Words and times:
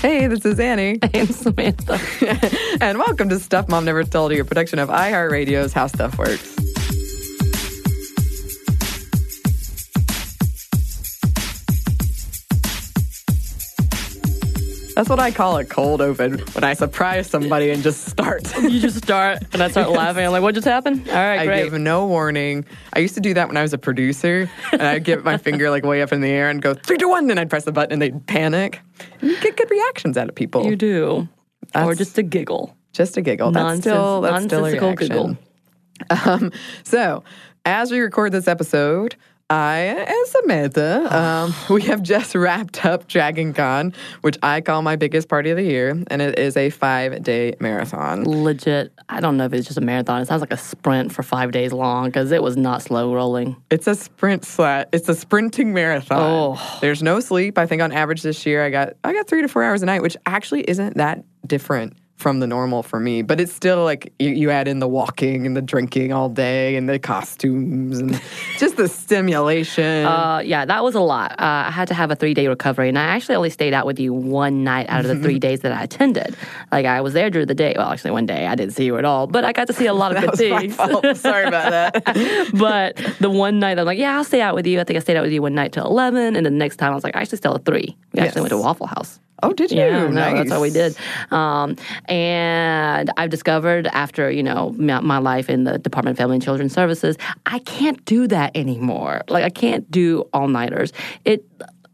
Hey, 0.00 0.28
this 0.28 0.46
is 0.46 0.58
Annie. 0.58 0.98
I'm 1.14 1.26
Samantha. 1.26 2.00
and 2.80 2.96
welcome 2.96 3.28
to 3.28 3.38
Stuff 3.38 3.68
Mom 3.68 3.84
Never 3.84 4.02
Told 4.02 4.32
You, 4.32 4.40
a 4.40 4.44
production 4.46 4.78
of 4.78 4.88
iHeartRadio's 4.88 5.74
How 5.74 5.88
Stuff 5.88 6.16
Works. 6.16 6.59
That's 15.00 15.08
what 15.08 15.18
I 15.18 15.30
call 15.30 15.56
a 15.56 15.64
cold 15.64 16.02
open 16.02 16.40
when 16.52 16.62
I 16.62 16.74
surprise 16.74 17.26
somebody 17.26 17.70
and 17.70 17.82
just 17.82 18.04
start. 18.04 18.54
you 18.62 18.80
just 18.80 18.98
start, 18.98 19.38
and 19.54 19.62
I 19.62 19.70
start 19.70 19.88
laughing. 19.88 20.26
I'm 20.26 20.30
like, 20.30 20.42
what 20.42 20.54
just 20.54 20.66
happened? 20.66 21.08
All 21.08 21.14
right, 21.14 21.38
I 21.38 21.46
great. 21.46 21.64
give 21.64 21.80
no 21.80 22.06
warning. 22.06 22.66
I 22.92 22.98
used 22.98 23.14
to 23.14 23.22
do 23.22 23.32
that 23.32 23.48
when 23.48 23.56
I 23.56 23.62
was 23.62 23.72
a 23.72 23.78
producer, 23.78 24.50
and 24.72 24.82
I'd 24.82 25.04
get 25.04 25.24
my 25.24 25.38
finger 25.38 25.70
like 25.70 25.84
way 25.84 26.02
up 26.02 26.12
in 26.12 26.20
the 26.20 26.28
air 26.28 26.50
and 26.50 26.60
go 26.60 26.74
three 26.74 26.98
to 26.98 27.08
one, 27.08 27.30
and 27.30 27.40
I'd 27.40 27.48
press 27.48 27.64
the 27.64 27.72
button 27.72 27.94
and 27.94 28.02
they'd 28.02 28.26
panic. 28.26 28.82
And 29.22 29.30
you 29.30 29.40
get 29.40 29.56
good 29.56 29.70
reactions 29.70 30.18
out 30.18 30.28
of 30.28 30.34
people. 30.34 30.66
you 30.66 30.76
do. 30.76 31.26
or 31.74 31.94
just 31.94 32.18
a 32.18 32.22
giggle. 32.22 32.76
Just 32.92 33.16
a 33.16 33.22
giggle. 33.22 33.52
That's 33.52 33.80
still 33.80 34.20
that's 34.20 34.44
still 34.44 34.66
a 34.66 34.72
reaction. 34.72 34.94
giggle. 34.96 35.36
Um, 36.26 36.52
so, 36.82 37.24
as 37.64 37.90
we 37.90 38.00
record 38.00 38.32
this 38.32 38.48
episode, 38.48 39.16
I 39.50 39.78
am 40.06 40.26
Samantha, 40.26 41.18
um, 41.18 41.54
we 41.68 41.82
have 41.82 42.04
just 42.04 42.34
wrapped 42.36 42.84
up 42.84 43.08
Dragon 43.08 43.52
Con, 43.52 43.92
which 44.20 44.38
I 44.44 44.60
call 44.60 44.82
my 44.82 44.94
biggest 44.94 45.28
party 45.28 45.50
of 45.50 45.56
the 45.56 45.64
year, 45.64 45.90
and 46.06 46.22
it 46.22 46.38
is 46.38 46.56
a 46.56 46.70
five-day 46.70 47.56
marathon. 47.58 48.22
Legit. 48.22 48.92
I 49.08 49.18
don't 49.18 49.36
know 49.36 49.46
if 49.46 49.52
it's 49.52 49.66
just 49.66 49.76
a 49.76 49.80
marathon. 49.80 50.22
It 50.22 50.28
sounds 50.28 50.40
like 50.40 50.52
a 50.52 50.56
sprint 50.56 51.12
for 51.12 51.24
five 51.24 51.50
days 51.50 51.72
long 51.72 52.06
because 52.06 52.30
it 52.30 52.44
was 52.44 52.56
not 52.56 52.80
slow 52.80 53.12
rolling. 53.12 53.56
It's 53.72 53.88
a 53.88 53.96
sprint 53.96 54.44
slat. 54.44 54.88
It's 54.92 55.08
a 55.08 55.16
sprinting 55.16 55.74
marathon. 55.74 56.20
Oh. 56.20 56.78
There's 56.80 57.02
no 57.02 57.18
sleep. 57.18 57.58
I 57.58 57.66
think 57.66 57.82
on 57.82 57.90
average 57.90 58.22
this 58.22 58.46
year, 58.46 58.64
I 58.64 58.70
got 58.70 58.92
I 59.02 59.12
got 59.12 59.26
three 59.26 59.42
to 59.42 59.48
four 59.48 59.64
hours 59.64 59.82
a 59.82 59.86
night, 59.86 60.00
which 60.00 60.16
actually 60.26 60.62
isn't 60.70 60.96
that 60.96 61.24
different 61.44 61.96
from 62.20 62.40
the 62.40 62.46
normal 62.46 62.82
for 62.82 63.00
me. 63.00 63.22
But 63.22 63.40
it's 63.40 63.52
still 63.52 63.82
like 63.82 64.12
you, 64.18 64.30
you 64.30 64.50
add 64.50 64.68
in 64.68 64.78
the 64.78 64.88
walking 64.88 65.46
and 65.46 65.56
the 65.56 65.62
drinking 65.62 66.12
all 66.12 66.28
day 66.28 66.76
and 66.76 66.88
the 66.88 66.98
costumes 66.98 67.98
and 67.98 68.20
just 68.58 68.76
the 68.76 68.88
stimulation. 68.88 70.06
Uh, 70.06 70.42
yeah, 70.44 70.64
that 70.64 70.84
was 70.84 70.94
a 70.94 71.00
lot. 71.00 71.32
Uh, 71.32 71.64
I 71.66 71.70
had 71.70 71.88
to 71.88 71.94
have 71.94 72.10
a 72.10 72.14
three 72.16 72.34
day 72.34 72.46
recovery, 72.46 72.88
and 72.88 72.98
I 72.98 73.04
actually 73.04 73.36
only 73.36 73.50
stayed 73.50 73.72
out 73.72 73.86
with 73.86 73.98
you 73.98 74.12
one 74.12 74.62
night 74.62 74.86
out 74.88 75.04
of 75.04 75.08
the 75.08 75.22
three 75.22 75.38
days 75.46 75.60
that 75.60 75.72
I 75.72 75.82
attended. 75.82 76.36
Like 76.70 76.86
I 76.86 77.00
was 77.00 77.14
there 77.14 77.30
during 77.30 77.48
the 77.48 77.54
day. 77.54 77.74
Well, 77.76 77.90
actually, 77.90 78.12
one 78.12 78.26
day 78.26 78.46
I 78.46 78.54
didn't 78.54 78.74
see 78.74 78.84
you 78.84 78.98
at 78.98 79.04
all, 79.04 79.26
but 79.26 79.44
I 79.44 79.52
got 79.52 79.66
to 79.68 79.72
see 79.72 79.86
a 79.86 79.94
lot 79.94 80.14
of 80.14 80.22
good 80.24 80.34
things. 80.34 80.76
Sorry 81.20 81.46
about 81.46 81.70
that. 81.70 82.50
but 82.54 82.96
the 83.18 83.30
one 83.30 83.58
night 83.58 83.78
I'm 83.78 83.86
like, 83.86 83.98
yeah, 83.98 84.16
I'll 84.16 84.24
stay 84.24 84.40
out 84.40 84.54
with 84.54 84.66
you. 84.66 84.78
I 84.80 84.84
think 84.84 84.96
I 84.98 85.00
stayed 85.00 85.16
out 85.16 85.22
with 85.22 85.32
you 85.32 85.42
one 85.42 85.54
night 85.54 85.72
till 85.72 85.86
eleven, 85.86 86.36
and 86.36 86.44
the 86.44 86.50
next 86.50 86.76
time 86.76 86.92
I 86.92 86.94
was 86.94 87.04
like, 87.04 87.16
I 87.16 87.20
actually 87.22 87.38
stayed 87.38 87.50
at 87.54 87.64
three. 87.64 87.96
We 88.12 88.20
actually 88.20 88.42
went 88.42 88.50
to 88.50 88.58
Waffle 88.58 88.86
House. 88.86 89.20
Oh, 89.42 89.52
did 89.52 89.70
you? 89.70 89.78
Yeah, 89.78 90.06
no, 90.08 90.12
that's 90.12 90.50
what 90.50 90.60
we 90.60 90.70
did. 90.70 90.96
Um, 91.30 91.76
and 92.10 93.10
I've 93.16 93.30
discovered 93.30 93.86
after 93.86 94.30
you 94.30 94.42
know 94.42 94.74
my, 94.76 95.00
my 95.00 95.18
life 95.18 95.48
in 95.48 95.64
the 95.64 95.78
Department 95.78 96.14
of 96.14 96.18
Family 96.18 96.36
and 96.36 96.42
Children 96.42 96.68
Services, 96.68 97.16
I 97.46 97.60
can't 97.60 98.04
do 98.04 98.26
that 98.28 98.56
anymore. 98.56 99.22
Like 99.28 99.44
I 99.44 99.50
can't 99.50 99.90
do 99.90 100.28
all 100.32 100.48
nighters. 100.48 100.92
It. 101.24 101.44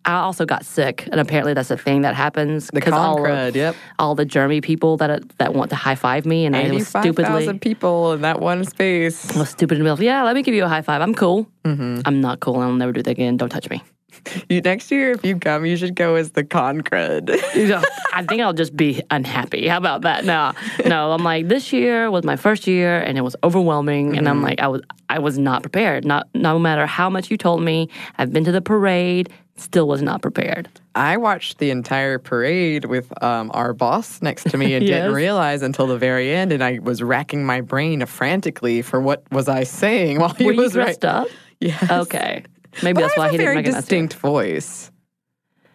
I 0.09 0.19
also 0.21 0.47
got 0.47 0.65
sick, 0.65 1.09
and 1.11 1.19
apparently 1.19 1.53
that's 1.53 1.73
a 1.73 1.77
thing 1.77 2.03
that 2.03 2.15
happens. 2.15 2.71
The 2.73 2.81
'cause 2.81 2.93
all 2.93 3.27
of- 3.27 3.57
yep. 3.57 3.75
All 3.99 4.15
the 4.15 4.25
germy 4.25 4.63
people 4.63 4.97
that 4.99 5.37
that 5.39 5.53
want 5.53 5.71
to 5.71 5.77
high 5.77 5.97
five 5.97 6.25
me, 6.25 6.47
and 6.47 6.55
I 6.55 6.71
was 6.71 6.87
stupidly 6.87 7.25
thousand 7.25 7.61
people 7.61 8.13
in 8.13 8.21
that 8.21 8.39
one 8.39 8.63
space. 8.65 9.35
I 9.35 9.41
was 9.41 9.49
stupid 9.49 9.79
the 9.79 9.83
middle. 9.83 10.01
Yeah, 10.01 10.23
let 10.23 10.37
me 10.37 10.43
give 10.43 10.55
you 10.55 10.63
a 10.63 10.69
high 10.69 10.83
five. 10.83 11.01
I'm 11.03 11.13
cool. 11.13 11.49
Mm-hmm. 11.65 12.03
I'm 12.05 12.21
not 12.21 12.39
cool. 12.39 12.61
I'll 12.61 12.73
never 12.73 12.93
do 12.93 13.03
that 13.03 13.11
again. 13.11 13.37
Don't 13.37 13.49
touch 13.49 13.69
me. 13.69 13.83
You, 14.49 14.61
next 14.61 14.91
year, 14.93 15.13
if 15.13 15.25
you 15.25 15.39
come, 15.39 15.67
you 15.67 15.77
should 15.77 15.97
go 15.97 16.15
as 16.15 16.33
the 16.33 16.45
concrud. 16.45 17.31
You 17.57 17.67
know, 17.67 17.83
I 18.13 18.23
think 18.25 18.43
I'll 18.43 18.53
just 18.53 18.77
be 18.77 19.03
unhappy. 19.11 19.67
How 19.67 19.79
about 19.79 20.03
that? 20.03 20.25
No, 20.25 20.53
no. 20.85 21.11
I'm 21.13 21.25
like 21.25 21.49
this 21.49 21.73
year 21.73 22.11
was 22.11 22.25
my 22.25 22.37
first 22.37 22.67
year, 22.67 23.01
and 23.01 23.19
it 23.19 23.23
was 23.23 23.35
overwhelming. 23.43 24.17
And 24.17 24.29
I'm 24.29 24.43
like, 24.43 24.61
I 24.61 24.69
was, 24.69 24.83
I 25.09 25.19
was 25.19 25.39
not 25.39 25.63
prepared. 25.63 26.05
Not, 26.05 26.29
no 26.35 26.59
matter 26.59 26.87
how 26.87 27.11
much 27.11 27.31
you 27.31 27.37
told 27.37 27.63
me, 27.63 27.89
I've 28.19 28.33
been 28.33 28.45
to 28.45 28.53
the 28.53 28.61
parade, 28.61 29.31
still 29.57 29.89
was 29.89 30.03
not 30.03 30.23
prepared. 30.23 30.69
I 30.95 31.17
watched 31.17 31.59
the 31.59 31.71
entire 31.71 32.19
parade 32.19 32.85
with 32.85 33.13
um, 33.23 33.51
our 33.55 33.73
boss 33.73 34.23
next 34.23 34.45
to 34.51 34.59
me 34.59 34.75
and 34.75 34.87
didn't 34.87 35.13
realize 35.13 35.63
until 35.63 35.87
the 35.87 35.99
very 35.99 36.35
end, 36.35 36.53
and 36.53 36.63
I 36.63 36.79
was 36.79 37.03
racking 37.03 37.45
my 37.45 37.61
brain 37.61 38.05
frantically 38.07 38.83
for 38.83 39.01
what 39.01 39.23
was 39.33 39.49
I 39.49 39.65
saying 39.65 40.21
while 40.21 40.31
he 40.31 40.47
Were 40.47 40.53
you 40.53 40.63
was 40.63 40.73
dressed 40.73 41.05
right. 41.05 41.11
up? 41.11 41.29
Yes. 41.61 41.91
Okay, 41.91 42.45
maybe 42.83 42.95
But 42.95 43.01
that's 43.09 43.17
why 43.17 43.29
he 43.31 43.37
a 43.37 43.39
didn't 43.39 43.47
very 43.47 43.57
recognize 43.57 43.83
distinct 43.83 44.15
voice, 44.15 44.91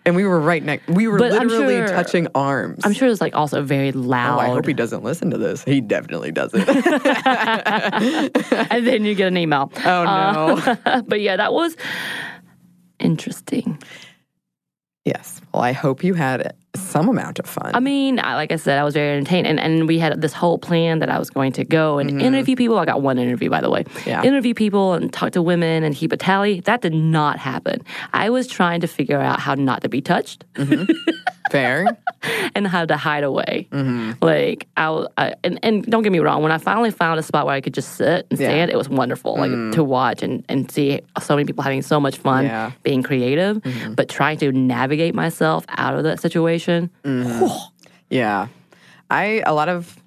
and 0.05 0.15
we 0.15 0.25
were 0.25 0.39
right 0.39 0.63
next. 0.63 0.87
We 0.89 1.07
were 1.07 1.19
But 1.19 1.31
literally 1.33 1.75
sure- 1.77 1.87
touching 1.87 2.27
arms. 2.33 2.81
I'm 2.83 2.93
sure 2.93 3.07
it's 3.07 3.21
like 3.21 3.35
also 3.35 3.61
very 3.61 3.89
Oh, 3.93 3.99
loud. 3.99 4.39
I 4.39 4.47
hope 4.47 4.65
he 4.65 4.73
doesn't 4.73 5.03
listen 5.03 5.29
to 5.31 5.37
this. 5.37 5.63
He 5.63 5.79
definitely 5.81 6.31
doesn't. 6.31 6.67
and 6.67 8.31
then 8.87 9.05
you 9.05 9.13
get 9.15 9.27
an 9.27 9.37
email. 9.37 9.71
oh 9.85 10.03
no. 10.03 10.75
Uh, 10.85 11.01
but 11.07 11.21
yeah, 11.21 11.35
that 11.37 11.53
was 11.53 11.75
interesting. 12.99 13.81
yes. 15.05 15.41
Well, 15.53 15.63
I 15.63 15.71
hope 15.73 16.03
you 16.03 16.13
had 16.13 16.53
some 16.75 17.09
amount 17.09 17.39
of 17.39 17.45
fun. 17.45 17.71
I 17.73 17.79
mean, 17.79 18.19
I, 18.19 18.35
like 18.35 18.51
I 18.51 18.55
said, 18.55 18.77
I 18.77 18.83
was 18.83 18.93
very 18.93 19.17
entertained, 19.17 19.47
and, 19.47 19.59
and 19.59 19.87
we 19.87 19.99
had 19.99 20.21
this 20.21 20.33
whole 20.33 20.57
plan 20.57 20.99
that 20.99 21.09
I 21.09 21.19
was 21.19 21.29
going 21.29 21.51
to 21.53 21.65
go 21.65 21.99
and 21.99 22.09
mm-hmm. 22.09 22.21
interview 22.21 22.55
people. 22.55 22.77
I 22.77 22.85
got 22.85 23.01
one 23.01 23.17
interview, 23.17 23.49
by 23.49 23.61
the 23.61 23.69
way. 23.69 23.85
Yeah. 24.05 24.23
Interview 24.23 24.53
people 24.53 24.93
and 24.93 25.11
talk 25.11 25.31
to 25.33 25.41
women 25.41 25.83
and 25.83 25.95
keep 25.95 26.11
a 26.11 26.17
tally. 26.17 26.61
That 26.61 26.81
did 26.81 26.93
not 26.93 27.39
happen. 27.39 27.81
I 28.13 28.29
was 28.29 28.47
trying 28.47 28.81
to 28.81 28.87
figure 28.87 29.19
out 29.19 29.39
how 29.39 29.55
not 29.55 29.81
to 29.81 29.89
be 29.89 30.01
touched 30.01 30.45
mm-hmm. 30.53 30.91
Fair. 31.51 31.85
and 32.55 32.67
how 32.67 32.85
to 32.85 32.97
hide 32.97 33.23
away. 33.23 33.67
Mm-hmm. 33.71 34.23
Like 34.23 34.67
I, 34.77 35.33
and, 35.43 35.59
and 35.63 35.85
don't 35.85 36.03
get 36.03 36.11
me 36.11 36.19
wrong, 36.19 36.41
when 36.43 36.51
I 36.51 36.57
finally 36.57 36.91
found 36.91 37.19
a 37.19 37.23
spot 37.23 37.45
where 37.45 37.55
I 37.55 37.61
could 37.61 37.73
just 37.73 37.95
sit 37.95 38.27
and 38.29 38.39
Yeah. 38.39 38.47
stand, 38.47 38.71
it 38.71 38.77
was 38.77 38.89
wonderful. 38.89 39.35
Like 39.35 39.51
mm-hmm. 39.51 39.71
to 39.71 39.83
watch 39.83 40.23
and, 40.23 40.43
and 40.49 40.71
see 40.71 41.01
so 41.21 41.35
many 41.35 41.45
people 41.45 41.63
having 41.63 41.81
so 41.81 41.99
much 41.99 42.17
fun 42.17 42.45
Yeah. 42.45 42.71
being 42.83 43.03
creative, 43.03 43.57
mm-hmm. 43.57 43.93
but 43.93 44.09
trying 44.09 44.37
to 44.39 44.51
navigate 44.51 45.15
myself 45.15 45.65
out 45.69 45.95
of 45.95 46.03
that 46.03 46.19
situation. 46.19 46.89
Yeah. 48.09 48.47
I 49.09 49.43
a 49.45 49.53
lot 49.53 49.69
of 49.69 49.97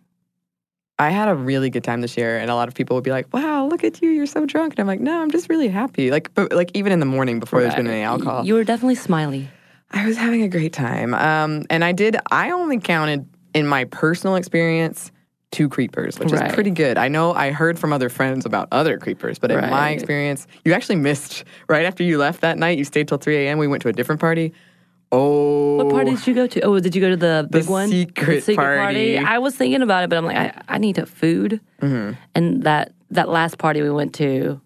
I 0.99 1.11
had 1.11 1.29
a 1.29 1.35
really 1.35 1.71
good 1.71 1.83
time 1.83 2.01
this 2.03 2.17
year 2.17 2.39
and 2.39 2.51
a 2.51 2.55
lot 2.55 2.69
of 2.69 2.75
people 2.75 2.95
would 2.97 3.03
be 3.05 3.11
like, 3.11 3.33
"Wow, 3.35 3.67
look 3.67 3.83
at 3.83 4.01
you. 4.01 4.11
You're 4.11 4.27
so 4.27 4.47
drunk." 4.47 4.75
And 4.75 4.81
I'm 4.81 4.87
like, 4.87 5.01
"No, 5.01 5.21
I'm 5.21 5.31
just 5.31 5.49
really 5.49 5.69
happy." 5.69 6.11
Like 6.11 6.33
but 6.35 6.53
like 6.53 6.71
even 6.75 6.93
in 6.93 7.01
the 7.01 7.07
morning 7.07 7.41
before 7.41 7.61
there's 7.61 7.75
been 7.75 7.89
any 7.89 8.03
alcohol. 8.03 8.47
You 8.47 8.55
were 8.55 8.65
definitely 8.65 8.95
smiley. 8.95 9.51
I 9.95 10.07
was 10.07 10.17
having 10.17 10.43
a 10.43 10.49
great 10.49 10.73
time. 10.73 11.15
Um 11.15 11.65
and 11.71 11.83
I 11.85 11.93
did 11.93 12.17
I 12.31 12.51
only 12.51 12.79
counted 12.79 13.27
in 13.55 13.67
my 13.67 13.85
personal 13.85 14.37
experience 14.37 15.11
two 15.53 15.69
creepers, 15.69 16.19
which 16.19 16.33
Right. 16.33 16.49
is 16.49 16.53
pretty 16.55 16.73
good. 16.73 16.99
I 16.99 17.07
know 17.07 17.33
I 17.33 17.53
heard 17.53 17.79
from 17.79 17.93
other 17.93 18.09
friends 18.09 18.45
about 18.45 18.67
other 18.73 18.99
creepers, 18.99 19.39
but 19.39 19.53
in 19.53 19.61
my 19.71 19.91
experience, 19.91 20.49
you 20.65 20.73
actually 20.73 20.97
missed 20.97 21.45
right 21.69 21.87
after 21.87 22.03
you 22.03 22.19
left 22.19 22.41
that 22.41 22.59
night. 22.59 22.77
You 22.77 22.85
stayed 22.85 23.07
till 23.07 23.19
3 23.19 23.37
a.m. 23.47 23.59
We 23.59 23.69
went 23.69 23.83
to 23.83 23.89
a 23.89 23.93
different 23.93 24.21
party. 24.21 24.53
Oh, 25.13 25.77
What 25.77 25.91
party 25.91 26.11
did 26.11 26.27
you 26.27 26.35
go 26.35 26.49
to? 26.49 26.61
Oh, 26.63 26.81
did 26.81 26.97
you 26.97 27.01
go 27.01 27.09
to 27.11 27.17
the 27.17 27.47
big 27.49 27.69
one? 27.69 27.89
secret 27.89 28.45
party. 28.57 29.17
I 29.17 29.39
was 29.39 29.55
thinking 29.55 29.81
about 29.83 30.03
it, 30.03 30.11
but 30.11 30.17
I'm 30.19 30.25
like, 30.25 30.37
I, 30.37 30.61
I 30.69 30.79
need 30.79 30.99
a 30.99 31.07
food. 31.07 31.61
Mm-hmm. 31.81 32.15
And 32.35 32.63
that 32.65 32.93
that 33.11 33.29
last 33.29 33.59
party 33.59 33.81
we 33.81 33.91
went 33.91 34.13
to, 34.15 34.61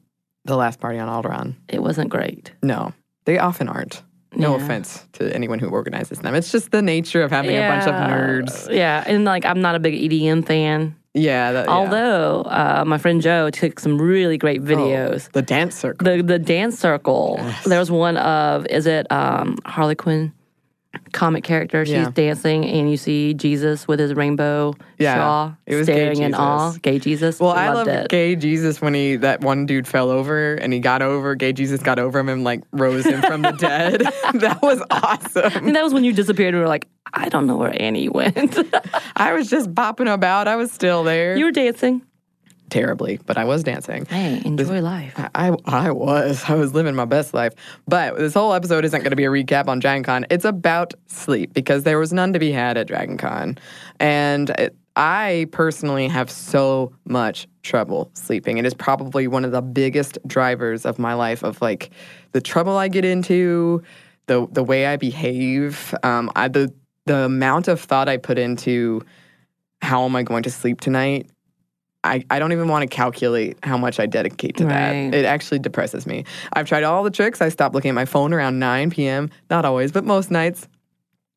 the 0.46 0.56
last 0.56 0.80
party 0.80 0.98
on 0.98 1.08
Alderaan. 1.08 1.56
it 1.69 1.82
wasn't 1.82 2.08
great. 2.08 2.52
No, 2.62 2.94
they 3.26 3.38
often 3.38 3.69
aren't. 3.69 4.02
No 4.34 4.56
Yeah. 4.56 4.62
offense 4.64 5.06
to 5.14 5.34
anyone 5.34 5.58
who 5.58 5.69
organizes 5.69 6.19
them. 6.19 6.34
It's 6.34 6.52
just 6.52 6.70
the 6.70 6.82
nature 6.82 7.22
of 7.22 7.30
having 7.30 7.56
a 7.56 7.60
bunch 7.69 7.86
of 7.86 7.94
nerds. 7.94 8.72
Yeah, 8.72 9.02
and 9.06 9.25
like 9.25 9.44
I'm 9.44 9.60
not 9.60 9.75
a 9.75 9.78
big 9.78 9.94
EDM 9.94 10.46
fan. 10.46 10.94
Yeah. 11.14 11.52
That, 11.52 11.66
yeah. 11.66 11.72
Although 11.72 12.42
uh, 12.42 12.84
my 12.86 12.98
friend 12.98 13.20
Joe 13.22 13.50
took 13.50 13.80
some 13.80 14.00
really 14.00 14.36
great 14.36 14.62
videos. 14.62 15.30
the 15.32 15.42
dance 15.42 15.75
circle. 15.76 16.04
The 16.04 16.22
the 16.22 16.38
dance 16.38 16.78
circle. 16.78 17.40
There 17.64 17.78
was 17.78 17.90
one 17.90 18.16
of 18.19 18.66
is 18.66 18.86
it 18.86 19.10
um, 19.10 19.56
Harley 19.64 19.94
Quinn 19.94 20.32
comic 21.12 21.44
character? 21.44 21.84
She's 21.84 21.94
Yeah. 21.94 22.10
dancing, 22.12 22.64
and 22.64 22.90
you 22.90 22.96
see 22.96 23.34
Jesus 23.34 23.87
with 23.88 23.99
his 24.00 24.14
rainbow 24.14 24.75
Yeah, 24.99 25.14
shawl, 25.14 25.56
it 25.66 25.75
was 25.76 25.87
gay 25.87 25.94
staring 25.94 26.22
in 26.22 26.34
awe. 26.34 26.72
Gay 26.82 26.99
Jesus. 26.99 27.40
Well, 27.40 27.50
I 27.52 27.69
Loved 27.72 27.88
love 27.90 28.08
gay 28.08 28.37
Jesus 28.37 28.81
when 28.81 28.94
he 28.94 29.16
that 29.16 29.40
one 29.40 29.66
dude 29.66 29.87
fell 29.88 30.10
over 30.10 30.55
and 30.55 30.72
he 30.72 30.81
got 30.81 31.02
over. 31.02 31.34
Gay 31.34 31.52
Jesus 31.52 31.81
got 31.82 31.99
over 31.99 32.19
him 32.19 32.28
and 32.28 32.44
like 32.44 32.62
rose 32.72 33.05
him 33.06 33.22
from 33.22 33.43
the 33.43 33.52
dead. 33.52 34.00
that 34.40 34.58
was 34.62 34.81
I 34.90 35.19
awesome. 35.22 35.50
think 35.50 35.72
that 35.75 35.82
was 35.84 35.93
when 35.94 36.05
you 36.05 36.12
disappeared. 36.12 36.55
and 36.55 36.58
We 36.58 36.62
were 36.62 36.69
like, 36.69 36.87
I 37.14 37.28
don't 37.28 37.46
know 37.46 37.56
where 37.56 37.75
Annie 37.81 38.08
went. 38.08 38.58
I 39.16 39.32
was 39.32 39.49
just 39.49 39.75
bopping 39.75 40.12
about. 40.12 40.46
I 40.49 40.56
was 40.56 40.70
still 40.70 41.04
there. 41.04 41.37
you 41.37 41.44
were 41.46 41.52
dancing. 41.52 42.02
Terribly, 42.70 43.20
but 43.26 43.36
I 43.36 43.44
was 43.44 43.62
dancing. 43.62 44.06
Hey, 44.06 44.42
enjoy 44.44 44.80
life. 44.80 45.14
I, 45.34 45.54
I 45.64 45.90
was. 45.90 46.44
I 46.48 46.54
was 46.54 46.74
living 46.74 46.94
my 46.94 47.04
best 47.04 47.34
life. 47.34 47.52
But 47.86 48.16
this 48.18 48.34
whole 48.34 48.52
episode 48.52 48.84
isn't 48.84 49.00
going 49.00 49.10
to 49.10 49.16
be 49.16 49.24
a 49.24 49.30
recap 49.30 49.68
on 49.68 49.78
Dragon 49.78 50.02
Con. 50.02 50.26
It's 50.30 50.44
about 50.44 50.94
sleep 51.06 51.52
because 51.52 51.84
there 51.84 51.98
was 51.98 52.12
none 52.12 52.32
to 52.32 52.38
be 52.38 52.52
had 52.52 52.76
at 52.76 52.86
Dragon 52.86 53.16
Con. 53.16 53.58
And 54.00 54.50
it, 54.50 54.76
I 54.96 55.46
personally 55.52 56.08
have 56.08 56.30
so 56.30 56.92
much 57.04 57.46
trouble 57.62 58.10
sleeping. 58.14 58.58
It 58.58 58.66
is 58.66 58.74
probably 58.74 59.28
one 59.28 59.44
of 59.44 59.52
the 59.52 59.62
biggest 59.62 60.18
drivers 60.26 60.84
of 60.84 60.98
my 60.98 61.14
life 61.14 61.42
of 61.44 61.60
like 61.62 61.90
the 62.32 62.40
trouble 62.40 62.76
I 62.76 62.88
get 62.88 63.04
into, 63.04 63.82
the 64.26 64.46
the 64.50 64.64
way 64.64 64.86
I 64.86 64.96
behave, 64.96 65.94
um, 66.02 66.30
I, 66.34 66.48
the 66.48 66.72
the 67.06 67.24
amount 67.24 67.68
of 67.68 67.80
thought 67.80 68.08
I 68.08 68.16
put 68.16 68.38
into 68.38 69.02
how 69.80 70.04
am 70.04 70.16
I 70.16 70.22
going 70.22 70.42
to 70.42 70.50
sleep 70.50 70.80
tonight 70.80 71.30
I, 72.08 72.25
I 72.31 72.38
don't 72.38 72.52
even 72.52 72.69
want 72.69 72.82
to 72.82 72.88
calculate 72.94 73.58
how 73.62 73.76
much 73.78 74.00
I 74.00 74.06
dedicate 74.06 74.56
to 74.58 74.64
Right. 74.64 75.10
that. 75.10 75.14
It 75.14 75.25
actually 75.25 75.58
depresses 75.60 76.06
me. 76.06 76.25
I've 76.52 76.66
tried 76.66 76.82
all 76.84 77.02
the 77.05 77.10
tricks. 77.10 77.40
I 77.40 77.49
stop 77.49 77.75
looking 77.75 77.90
at 77.90 77.94
my 77.94 78.05
phone 78.05 78.32
around 78.32 78.58
9 78.58 78.90
p.m. 78.90 79.31
Not 79.50 79.64
always, 79.64 79.93
but 79.93 80.05
most 80.05 80.31
nights. 80.31 80.66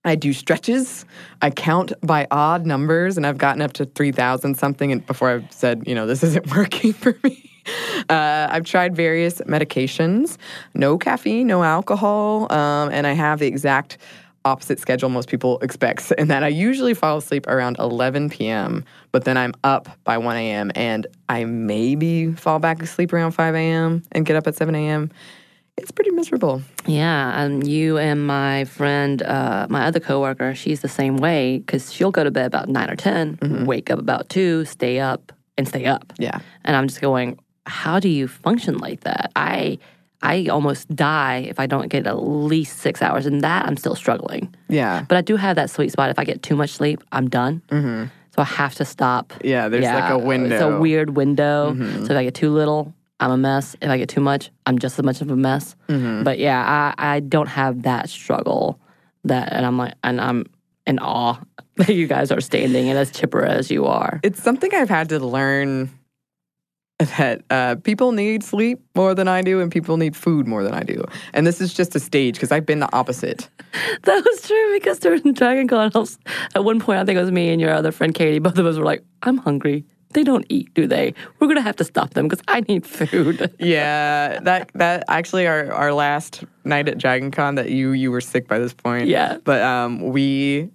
I 0.03 0.15
do 0.15 0.33
stretches. 0.33 1.05
I 1.43 1.51
count 1.51 1.93
by 2.01 2.25
odd 2.31 2.65
numbers, 2.65 3.17
and 3.17 3.27
I've 3.27 3.37
gotten 3.37 3.61
up 3.61 3.73
to 3.73 3.85
3,000 3.85 4.55
something 4.57 4.91
and 4.91 5.05
before 5.05 5.29
I've 5.29 5.51
said, 5.51 5.83
you 5.85 5.93
know, 5.93 6.07
this 6.07 6.23
isn't 6.29 6.49
working 6.55 6.93
for 6.93 7.15
me. 7.23 7.47
Uh, 8.09 8.47
I've 8.49 8.65
tried 8.65 8.95
various 8.95 9.39
medications, 9.41 10.37
no 10.73 10.97
caffeine, 10.97 11.45
no 11.45 11.63
alcohol, 11.63 12.51
um, 12.51 12.89
and 12.91 13.05
I 13.05 13.11
have 13.11 13.37
the 13.37 13.45
exact 13.45 13.99
opposite 14.45 14.79
schedule 14.79 15.09
most 15.09 15.29
people 15.29 15.59
expect, 15.59 16.11
in 16.13 16.27
that 16.29 16.43
I 16.43 16.47
usually 16.47 16.93
fall 16.93 17.17
asleep 17.17 17.47
around 17.47 17.77
11 17.79 18.29
p.m., 18.29 18.85
but 19.11 19.23
then 19.25 19.37
I'm 19.37 19.53
up 19.63 19.89
by 20.03 20.17
1 20.17 20.35
a.m. 20.37 20.71
and 20.75 21.05
I 21.29 21.45
maybe 21.45 22.31
fall 22.33 22.59
back 22.59 22.81
asleep 22.81 23.13
around 23.13 23.31
5 23.31 23.55
a.m. 23.55 24.03
and 24.11 24.25
get 24.25 24.35
up 24.35 24.47
at 24.47 24.55
7 24.55 24.73
a.m. 24.75 25.11
It's 25.77 25.91
pretty 25.91 26.11
miserable. 26.11 26.61
Yeah, 26.85 27.41
and 27.41 27.65
you 27.67 27.97
and 27.97 28.25
my 28.25 28.65
friend, 28.65 29.21
uh, 29.23 29.67
my 29.69 29.85
other 29.85 29.99
coworker, 29.99 30.53
she's 30.53 30.81
the 30.81 30.89
same 30.89 31.17
way 31.17 31.59
because 31.59 31.91
she'll 31.93 32.11
go 32.11 32.23
to 32.23 32.31
bed 32.31 32.45
about 32.47 32.67
nine 32.67 32.89
or 32.89 32.95
10 32.95 33.37
Mm-hmm. 33.37 33.65
wake 33.65 33.89
up 33.89 33.97
about 33.99 34.27
two, 34.29 34.65
stay 34.65 34.99
up, 34.99 35.31
and 35.57 35.67
stay 35.67 35.85
up. 35.85 36.13
Yeah. 36.17 36.39
And 36.65 36.75
I'm 36.75 36.87
just 36.87 37.01
going, 37.01 37.39
how 37.65 37.99
do 37.99 38.09
you 38.09 38.27
function 38.27 38.79
like 38.79 39.01
that? 39.01 39.31
I 39.35 39.77
I 40.23 40.47
almost 40.47 40.93
die 40.95 41.45
if 41.49 41.59
I 41.59 41.65
don't 41.65 41.87
get 41.89 42.05
at 42.07 42.21
least 42.21 42.79
six 42.79 43.01
hours, 43.01 43.25
and 43.25 43.41
that 43.41 43.65
I'm 43.65 43.75
still 43.77 43.95
struggling. 43.95 44.53
Yeah. 44.69 45.05
But 45.07 45.17
I 45.17 45.21
do 45.21 45.35
have 45.35 45.55
that 45.55 45.69
sweet 45.69 45.91
spot. 45.91 46.09
If 46.09 46.19
I 46.19 46.23
get 46.25 46.43
too 46.43 46.55
much 46.55 46.69
sleep, 46.71 47.03
I'm 47.11 47.27
done. 47.29 47.61
Mm-hmm. 47.69 48.05
So 48.35 48.41
I 48.41 48.45
have 48.45 48.75
to 48.75 48.85
stop. 48.85 49.33
Yeah, 49.43 49.67
there's 49.67 49.83
like 49.83 50.11
a 50.11 50.17
window. 50.17 50.55
It's 50.55 50.61
a 50.61 50.79
weird 50.79 51.17
window. 51.17 51.73
Mhm. 51.73 52.05
So 52.07 52.13
if 52.13 52.17
I 52.19 52.23
get 52.23 52.33
too 52.35 52.51
little, 52.51 52.93
I'm 53.19 53.31
a 53.31 53.37
mess. 53.37 53.75
If 53.81 53.89
I 53.89 53.97
get 53.97 54.09
too 54.09 54.21
much, 54.21 54.51
I'm 54.65 54.79
just 54.79 54.97
as 54.97 55.03
much 55.03 55.21
of 55.21 55.29
a 55.31 55.35
mess. 55.35 55.75
Mhm. 55.89 56.23
But 56.23 56.39
yeah, 56.39 56.93
I, 56.97 57.15
I 57.15 57.19
don't 57.19 57.47
have 57.49 57.81
that 57.83 58.09
struggle. 58.09 58.79
That 59.25 59.51
and 59.51 59.65
I'm 59.65 59.77
like, 59.77 59.95
and 60.03 60.21
I'm 60.21 60.45
in 60.87 60.97
awe 60.99 61.39
that 61.77 61.89
you 61.89 62.07
guys 62.07 62.31
are 62.31 62.41
standing 62.41 62.89
and 62.89 62.97
as 62.97 63.11
chipper 63.11 63.43
as 63.43 63.69
you 63.69 63.85
are. 63.85 64.19
It's 64.23 64.41
something 64.41 64.73
I've 64.73 64.89
had 64.89 65.09
to 65.09 65.19
learn 65.19 65.89
that 67.17 67.41
uh, 67.49 67.75
people 67.75 68.11
need 68.11 68.43
sleep 68.43 68.79
more 68.95 69.15
than 69.15 69.27
I 69.27 69.41
do, 69.41 69.59
and 69.61 69.71
people 69.71 69.97
need 69.97 70.15
food 70.15 70.47
more 70.47 70.63
than 70.63 70.73
I 70.73 70.83
do. 70.83 71.03
And 71.33 71.47
this 71.47 71.59
is 71.61 71.73
just 71.73 71.95
a 71.95 71.99
stage 71.99 72.35
because 72.35 72.51
I've 72.51 72.65
been 72.65 72.79
the 72.79 72.93
opposite. 72.95 73.49
That 74.03 74.23
was 74.25 74.41
true 74.41 74.73
because 74.73 74.99
during 74.99 75.33
Dragon 75.33 75.67
Con, 75.67 75.91
was- 75.95 76.19
at 76.55 76.63
one 76.65 76.79
point, 76.81 76.99
I 76.99 77.05
think 77.05 77.17
it 77.17 77.21
was 77.21 77.31
me 77.31 77.49
and 77.49 77.61
your 77.61 77.73
other 77.73 77.91
friend 77.93 78.13
Katie, 78.13 78.39
both 78.39 78.57
of 78.57 78.65
us 78.65 78.75
were 78.75 78.83
like, 78.83 79.01
I'm 79.23 79.37
hungry. 79.37 79.85
They 80.13 80.23
don't 80.25 80.45
eat, 80.49 80.73
do 80.73 80.87
they? 80.87 81.13
We're 81.39 81.47
going 81.47 81.55
to 81.55 81.61
have 81.61 81.77
to 81.77 81.85
stop 81.85 82.13
them 82.13 82.27
because 82.27 82.43
I 82.49 82.59
need 82.67 82.85
food. 82.85 83.53
Yeah, 83.59 84.39
that 84.41 84.71
that 84.73 85.05
actually 85.07 85.47
our 85.47 85.71
our 85.71 85.93
last 85.93 86.43
night 86.65 86.89
at 86.89 86.97
Dragon 86.97 87.31
Con 87.31 87.55
that 87.55 87.69
you 87.69 87.91
you 87.91 88.11
were 88.11 88.19
sick 88.19 88.47
by 88.47 88.59
this 88.59 88.73
point. 88.73 89.07
Yeah. 89.07 89.37
but 89.45 89.61
um, 89.61 90.01
we 90.01 90.69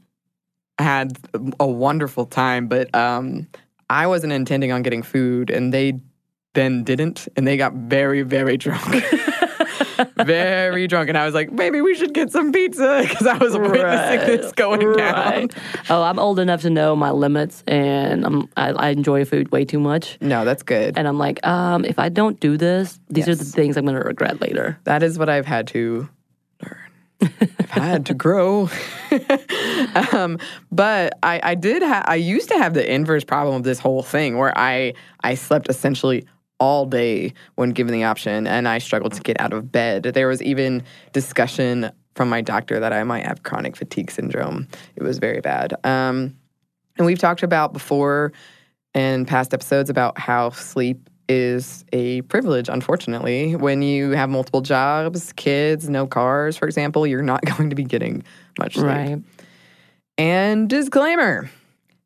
had 0.78 1.19
a 1.61 1.67
wonderful 1.67 2.25
time. 2.26 2.67
But 2.67 2.94
um, 2.94 3.46
I 3.90 4.06
wasn't 4.06 4.32
intending 4.32 4.73
on 4.73 4.82
getting 4.82 5.02
food, 5.02 5.50
and 5.50 5.73
they 5.73 6.00
then 6.56 6.82
didn't, 6.82 7.28
and 7.36 7.46
they 7.46 7.56
got 7.56 7.72
very 7.74 8.22
very 8.22 8.56
drunk. 8.56 9.04
very 10.24 10.86
drunk, 10.86 11.08
and 11.08 11.16
I 11.16 11.24
was 11.24 11.34
like, 11.34 11.52
maybe 11.52 11.80
we 11.80 11.94
should 11.94 12.12
get 12.12 12.32
some 12.32 12.52
pizza 12.52 13.00
because 13.08 13.26
I 13.26 13.36
was 13.36 13.56
witnessing 13.56 14.26
this 14.26 14.52
going 14.52 14.96
down. 14.96 15.50
Oh, 15.88 16.02
I'm 16.02 16.18
old 16.18 16.38
enough 16.38 16.62
to 16.62 16.70
know 16.70 16.96
my 16.96 17.10
limits 17.10 17.62
and 17.66 18.24
I'm, 18.24 18.48
I, 18.56 18.70
I 18.70 18.88
enjoy 18.90 19.24
food 19.24 19.52
way 19.52 19.64
too 19.64 19.80
much. 19.80 20.18
No, 20.20 20.44
that's 20.44 20.62
good. 20.62 20.98
And 20.98 21.06
I'm 21.06 21.18
like, 21.18 21.44
um, 21.46 21.84
if 21.84 21.98
I 21.98 22.08
don't 22.08 22.38
do 22.40 22.56
this, 22.56 22.98
these 23.08 23.28
are 23.28 23.34
the 23.34 23.44
things 23.44 23.76
I'm 23.76 23.84
going 23.84 23.96
to 23.96 24.06
regret 24.06 24.40
later. 24.40 24.78
That 24.84 25.02
is 25.02 25.18
what 25.18 25.28
I've 25.28 25.46
had 25.46 25.66
to 25.68 26.08
learn. 26.62 26.86
I've 27.58 27.70
had 27.70 28.06
to 28.06 28.14
grow. 28.14 28.68
um, 30.12 30.38
but 30.70 31.18
I, 31.22 31.40
I 31.42 31.54
did. 31.54 31.82
Ha- 31.82 32.04
I 32.06 32.16
used 32.16 32.48
to 32.50 32.58
have 32.58 32.75
the 32.75 32.92
inverse 32.92 33.25
problem 33.25 33.56
of 33.56 33.62
this 33.62 33.78
whole 33.78 34.02
thing, 34.02 34.36
where 34.36 34.56
I 34.56 34.92
I 35.22 35.34
slept 35.34 35.70
essentially 35.70 36.26
all 36.58 36.86
day 36.86 37.32
when 37.56 37.70
given 37.70 37.92
the 37.92 38.04
option, 38.04 38.46
and 38.46 38.68
I 38.68 38.78
struggled 38.78 39.12
to 39.14 39.22
get 39.22 39.40
out 39.40 39.52
of 39.52 39.70
bed. 39.70 40.02
There 40.02 40.28
was 40.28 40.42
even 40.42 40.82
discussion 41.12 41.90
from 42.14 42.28
my 42.28 42.40
doctor 42.40 42.80
that 42.80 42.92
I 42.92 43.04
might 43.04 43.26
have 43.26 43.42
chronic 43.42 43.76
fatigue 43.76 44.10
syndrome. 44.10 44.68
It 44.96 45.02
was 45.02 45.18
very 45.18 45.40
bad. 45.40 45.75
Um, 45.84 46.36
and 46.96 47.06
we've 47.06 47.18
talked 47.18 47.42
about 47.42 47.72
before 47.72 48.32
in 48.94 49.26
past 49.26 49.52
episodes 49.52 49.90
about 49.90 50.18
how 50.18 50.50
sleep 50.50 51.10
is 51.28 51.84
a 51.92 52.22
privilege, 52.22 52.68
unfortunately. 52.68 53.56
When 53.56 53.82
you 53.82 54.12
have 54.12 54.30
multiple 54.30 54.62
jobs, 54.62 55.32
kids, 55.34 55.88
no 55.88 56.06
cars, 56.06 56.56
for 56.56 56.66
example, 56.66 57.06
you're 57.06 57.22
not 57.22 57.44
going 57.56 57.70
to 57.70 57.76
be 57.76 57.84
getting 57.84 58.25
much 58.58 58.75
sleep. 58.75 58.86
Right. 58.86 59.18
And 60.18 60.70
disclaimer 60.70 61.50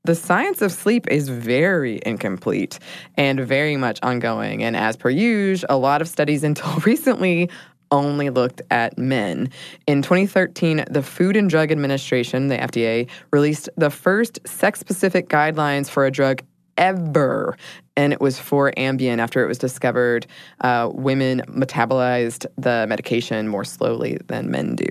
the 0.04 0.14
science 0.14 0.62
of 0.62 0.72
sleep 0.72 1.06
is 1.08 1.28
very 1.28 2.00
incomplete 2.06 2.78
and 3.16 3.40
very 3.40 3.76
much 3.76 3.98
ongoing. 4.02 4.62
And 4.62 4.76
as 4.76 4.96
per 4.96 5.10
usual, 5.10 5.66
a 5.68 5.76
lot 5.76 6.00
of 6.00 6.08
studies 6.08 6.44
until 6.50 6.72
recently 6.80 7.50
only 7.92 8.30
looked 8.30 8.62
at 8.70 8.96
men. 8.98 9.50
In 9.86 10.00
2013, 10.00 10.84
the 10.88 11.02
Food 11.02 11.36
and 11.36 11.50
Drug 11.50 11.72
Administration, 11.72 12.46
the 12.46 12.56
FDA, 12.56 13.08
released 13.32 13.68
the 13.76 13.90
first 13.90 14.38
sex 14.46 14.78
specific 14.78 15.28
guidelines 15.28 15.90
for 15.90 16.06
a 16.06 16.10
drug 16.10 16.42
ever. 16.76 17.56
And 17.96 18.12
it 18.12 18.20
was 18.20 18.38
for 18.38 18.70
Ambien 18.76 19.18
after 19.18 19.44
it 19.44 19.48
was 19.48 19.58
discovered 19.58 20.26
uh, 20.60 20.88
women 20.92 21.42
metabolized 21.48 22.46
the 22.56 22.86
medication 22.88 23.48
more 23.48 23.64
slowly 23.64 24.18
than 24.26 24.50
men 24.50 24.76
do. 24.76 24.86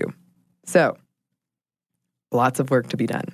So, 0.66 0.96
lots 2.30 2.60
of 2.60 2.70
work 2.70 2.88
to 2.90 2.98
be 2.98 3.06
done. 3.06 3.24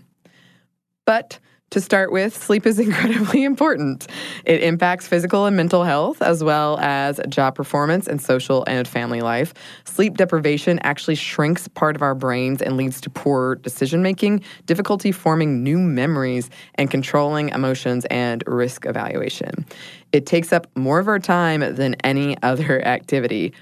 But 1.04 1.38
To 1.76 1.80
start 1.82 2.10
with, 2.10 2.34
sleep 2.34 2.64
is 2.64 2.78
incredibly 2.88 3.44
important. 3.44 4.06
It 4.46 4.62
impacts 4.62 5.06
physical 5.06 5.44
and 5.44 5.54
mental 5.54 5.84
health, 5.84 6.22
as 6.22 6.42
well 6.42 6.78
as 6.78 7.20
job 7.28 7.54
performance 7.54 8.06
and 8.06 8.18
social 8.18 8.64
and 8.66 8.88
family 8.88 9.20
life. 9.20 9.52
Sleep 9.84 10.16
deprivation 10.16 10.78
actually 10.78 11.16
shrinks 11.16 11.68
part 11.68 11.94
of 11.94 12.00
our 12.00 12.14
brains 12.14 12.62
and 12.62 12.78
leads 12.78 12.98
to 13.02 13.10
poor 13.10 13.56
decision 13.56 14.02
making, 14.02 14.42
difficulty 14.64 15.12
forming 15.12 15.62
new 15.62 15.76
memories, 15.76 16.48
and 16.76 16.90
controlling 16.90 17.50
emotions 17.50 18.06
and 18.06 18.42
risk 18.46 18.86
evaluation. 18.86 19.66
It 20.12 20.24
takes 20.24 20.54
up 20.54 20.68
more 20.76 20.98
of 20.98 21.08
our 21.08 21.18
time 21.18 21.60
than 21.60 21.94
any 21.96 22.38
other 22.42 22.82
activity. 22.86 23.52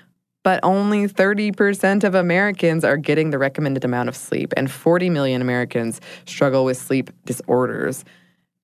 But 0.45 0.61
only 0.63 1.09
30% 1.09 2.05
of 2.05 2.15
Americans 2.15 2.85
are 2.85 2.97
getting 2.97 3.31
the 3.31 3.39
recommended 3.39 3.85
amount 3.85 4.09
of 4.09 4.15
sleep, 4.17 4.53
and 4.57 4.71
40 4.71 5.11
million 5.11 5.43
Americans 5.43 6.01
struggle 6.27 6.65
with 6.65 6.77
sleep 6.77 7.11
disorders. 7.25 8.05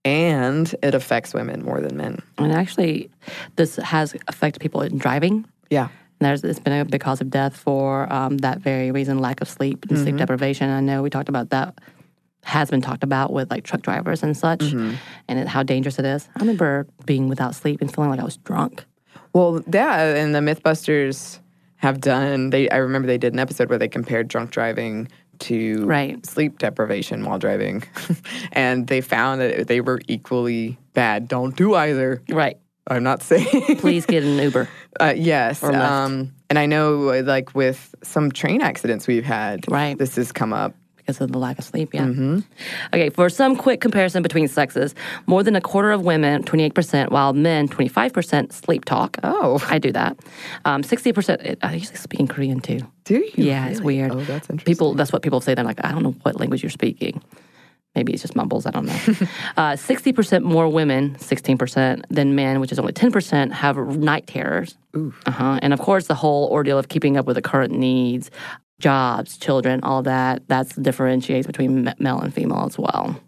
And 0.04 0.72
it 0.82 0.94
affects 0.94 1.34
women 1.34 1.64
more 1.64 1.80
than 1.80 1.96
men. 1.96 2.22
And 2.38 2.52
actually, 2.52 3.10
this 3.56 3.76
has 3.76 4.14
affected 4.28 4.60
people 4.60 4.80
in 4.82 4.96
driving. 4.96 5.44
Yeah. 5.68 5.88
There's 6.20 6.44
it's 6.44 6.58
been 6.60 6.72
a 6.72 6.84
big 6.84 7.00
cause 7.00 7.20
of 7.20 7.30
death 7.30 7.56
for 7.56 8.10
um, 8.12 8.38
that 8.38 8.60
very 8.60 8.90
reason, 8.92 9.18
lack 9.18 9.40
of 9.40 9.48
sleep 9.48 9.86
and 9.88 9.98
sleep 9.98 10.16
deprivation. 10.16 10.68
I 10.70 10.80
know 10.80 11.02
we 11.02 11.10
talked 11.10 11.30
about 11.30 11.50
that 11.50 11.78
has 12.42 12.70
been 12.70 12.80
talked 12.80 13.04
about 13.04 13.32
with 13.32 13.50
like 13.50 13.64
truck 13.64 13.82
drivers 13.82 14.22
and 14.22 14.36
such, 14.36 14.62
and 14.72 14.98
it, 15.28 15.48
how 15.48 15.62
dangerous 15.62 15.98
it 15.98 16.04
is. 16.04 16.28
I 16.36 16.40
remember 16.40 16.86
being 17.06 17.28
without 17.28 17.54
sleep 17.54 17.80
and 17.80 17.92
feeling 17.92 18.10
like 18.10 18.20
I 18.20 18.24
was 18.24 18.36
drunk. 18.38 18.84
Well, 19.32 19.62
yeah, 19.72 20.14
and 20.14 20.34
the 20.34 20.40
Mythbusters 20.40 21.38
have 21.80 22.00
done. 22.00 22.50
They 22.50 22.70
I 22.70 22.76
remember 22.76 23.06
they 23.06 23.18
did 23.18 23.32
an 23.32 23.38
episode 23.38 23.68
where 23.68 23.78
they 23.78 23.88
compared 23.88 24.28
drunk 24.28 24.50
driving 24.50 25.08
to 25.40 25.84
Right. 25.86 26.24
sleep 26.26 26.58
deprivation 26.58 27.24
while 27.24 27.38
driving, 27.38 27.82
and 28.52 28.86
they 28.86 29.00
found 29.00 29.40
that 29.40 29.66
they 29.68 29.80
were 29.80 30.00
equally 30.08 30.78
bad. 30.94 31.28
Don't 31.28 31.56
do 31.56 31.74
either. 31.74 32.22
Right. 32.28 32.56
I'm 32.86 33.02
not 33.02 33.22
saying. 33.22 33.76
Please 33.78 34.06
get 34.06 34.22
an 34.24 34.38
Uber. 34.38 34.68
Uh, 34.98 35.14
yes. 35.16 35.62
Um, 35.62 36.32
and 36.50 36.58
I 36.58 36.66
know, 36.66 37.22
like, 37.24 37.54
with 37.54 37.94
some 38.02 38.32
train 38.32 38.60
accidents 38.60 39.06
we've 39.06 39.24
had, 39.24 39.70
Right. 39.70 39.96
this 39.96 40.16
has 40.16 40.32
come 40.32 40.52
up. 40.52 40.74
Because 41.10 41.24
of 41.24 41.32
the 41.32 41.38
lack 41.38 41.58
of 41.58 41.64
sleep. 41.64 41.92
Yeah. 41.92 42.06
Mm-hmm. 42.06 42.38
Okay. 42.94 43.10
For 43.10 43.28
some 43.28 43.56
quick 43.56 43.80
comparison 43.80 44.22
between 44.22 44.48
sexes, 44.48 44.94
more 45.26 45.42
than 45.42 45.56
a 45.56 45.60
quarter 45.60 45.90
of 45.90 46.02
women, 46.02 46.42
twenty 46.42 46.64
eight 46.64 46.74
percent, 46.74 47.10
while 47.10 47.32
men, 47.32 47.68
twenty 47.68 47.88
five 47.88 48.12
percent, 48.12 48.52
sleep 48.52 48.84
talk. 48.84 49.18
Oh. 49.22 49.64
I 49.68 49.78
do 49.78 49.92
that. 49.92 50.18
Um, 50.64 50.82
Sixty 50.82 51.12
percent. 51.12 51.58
I 51.62 51.74
usually 51.74 51.96
speak 51.96 52.20
in 52.20 52.28
Korean 52.28 52.60
too. 52.60 52.80
Do 53.04 53.16
you? 53.16 53.32
Yeah, 53.36 53.68
it's 53.68 53.80
weird. 53.80 54.12
Oh, 54.12 54.16
that's 54.20 54.48
interesting. 54.50 54.72
People. 54.72 54.94
That's 54.94 55.12
what 55.12 55.22
people 55.22 55.40
say. 55.40 55.54
They're 55.54 55.64
like, 55.64 55.84
I 55.84 55.90
don't 55.90 56.02
know 56.02 56.14
what 56.22 56.38
language 56.38 56.62
you're 56.62 56.70
speaking. 56.70 57.22
Maybe 57.96 58.12
it's 58.12 58.22
just 58.22 58.36
mumbles. 58.36 58.66
I 58.66 58.70
don't 58.70 58.86
know. 58.86 58.98
Uh, 59.56 59.74
Sixty 59.76 60.12
percent 60.12 60.44
more 60.44 60.68
women, 60.68 61.18
sixteen 61.18 61.58
percent, 61.58 62.06
than 62.08 62.34
men, 62.34 62.60
which 62.60 62.70
is 62.72 62.78
only 62.78 62.92
ten 62.92 63.10
percent, 63.10 63.52
have 63.52 63.76
night 63.96 64.26
terrors. 64.26 64.76
Uh-huh. 64.94 65.58
And 65.62 65.72
of 65.72 65.80
course, 65.80 66.06
the 66.06 66.14
whole 66.14 66.48
ordeal 66.50 66.78
of 66.78 66.88
keeping 66.88 67.16
up 67.16 67.26
with 67.26 67.36
the 67.36 67.42
current 67.42 67.72
needs, 67.72 68.30
jobs, 68.80 69.36
children, 69.36 69.80
all 69.82 70.02
that. 70.02 70.42
That's 70.48 70.74
differentiates 70.74 71.46
between 71.46 71.92
male 71.98 72.20
and 72.20 72.34
female 72.34 72.64
as 72.66 72.78
well. 72.78 73.20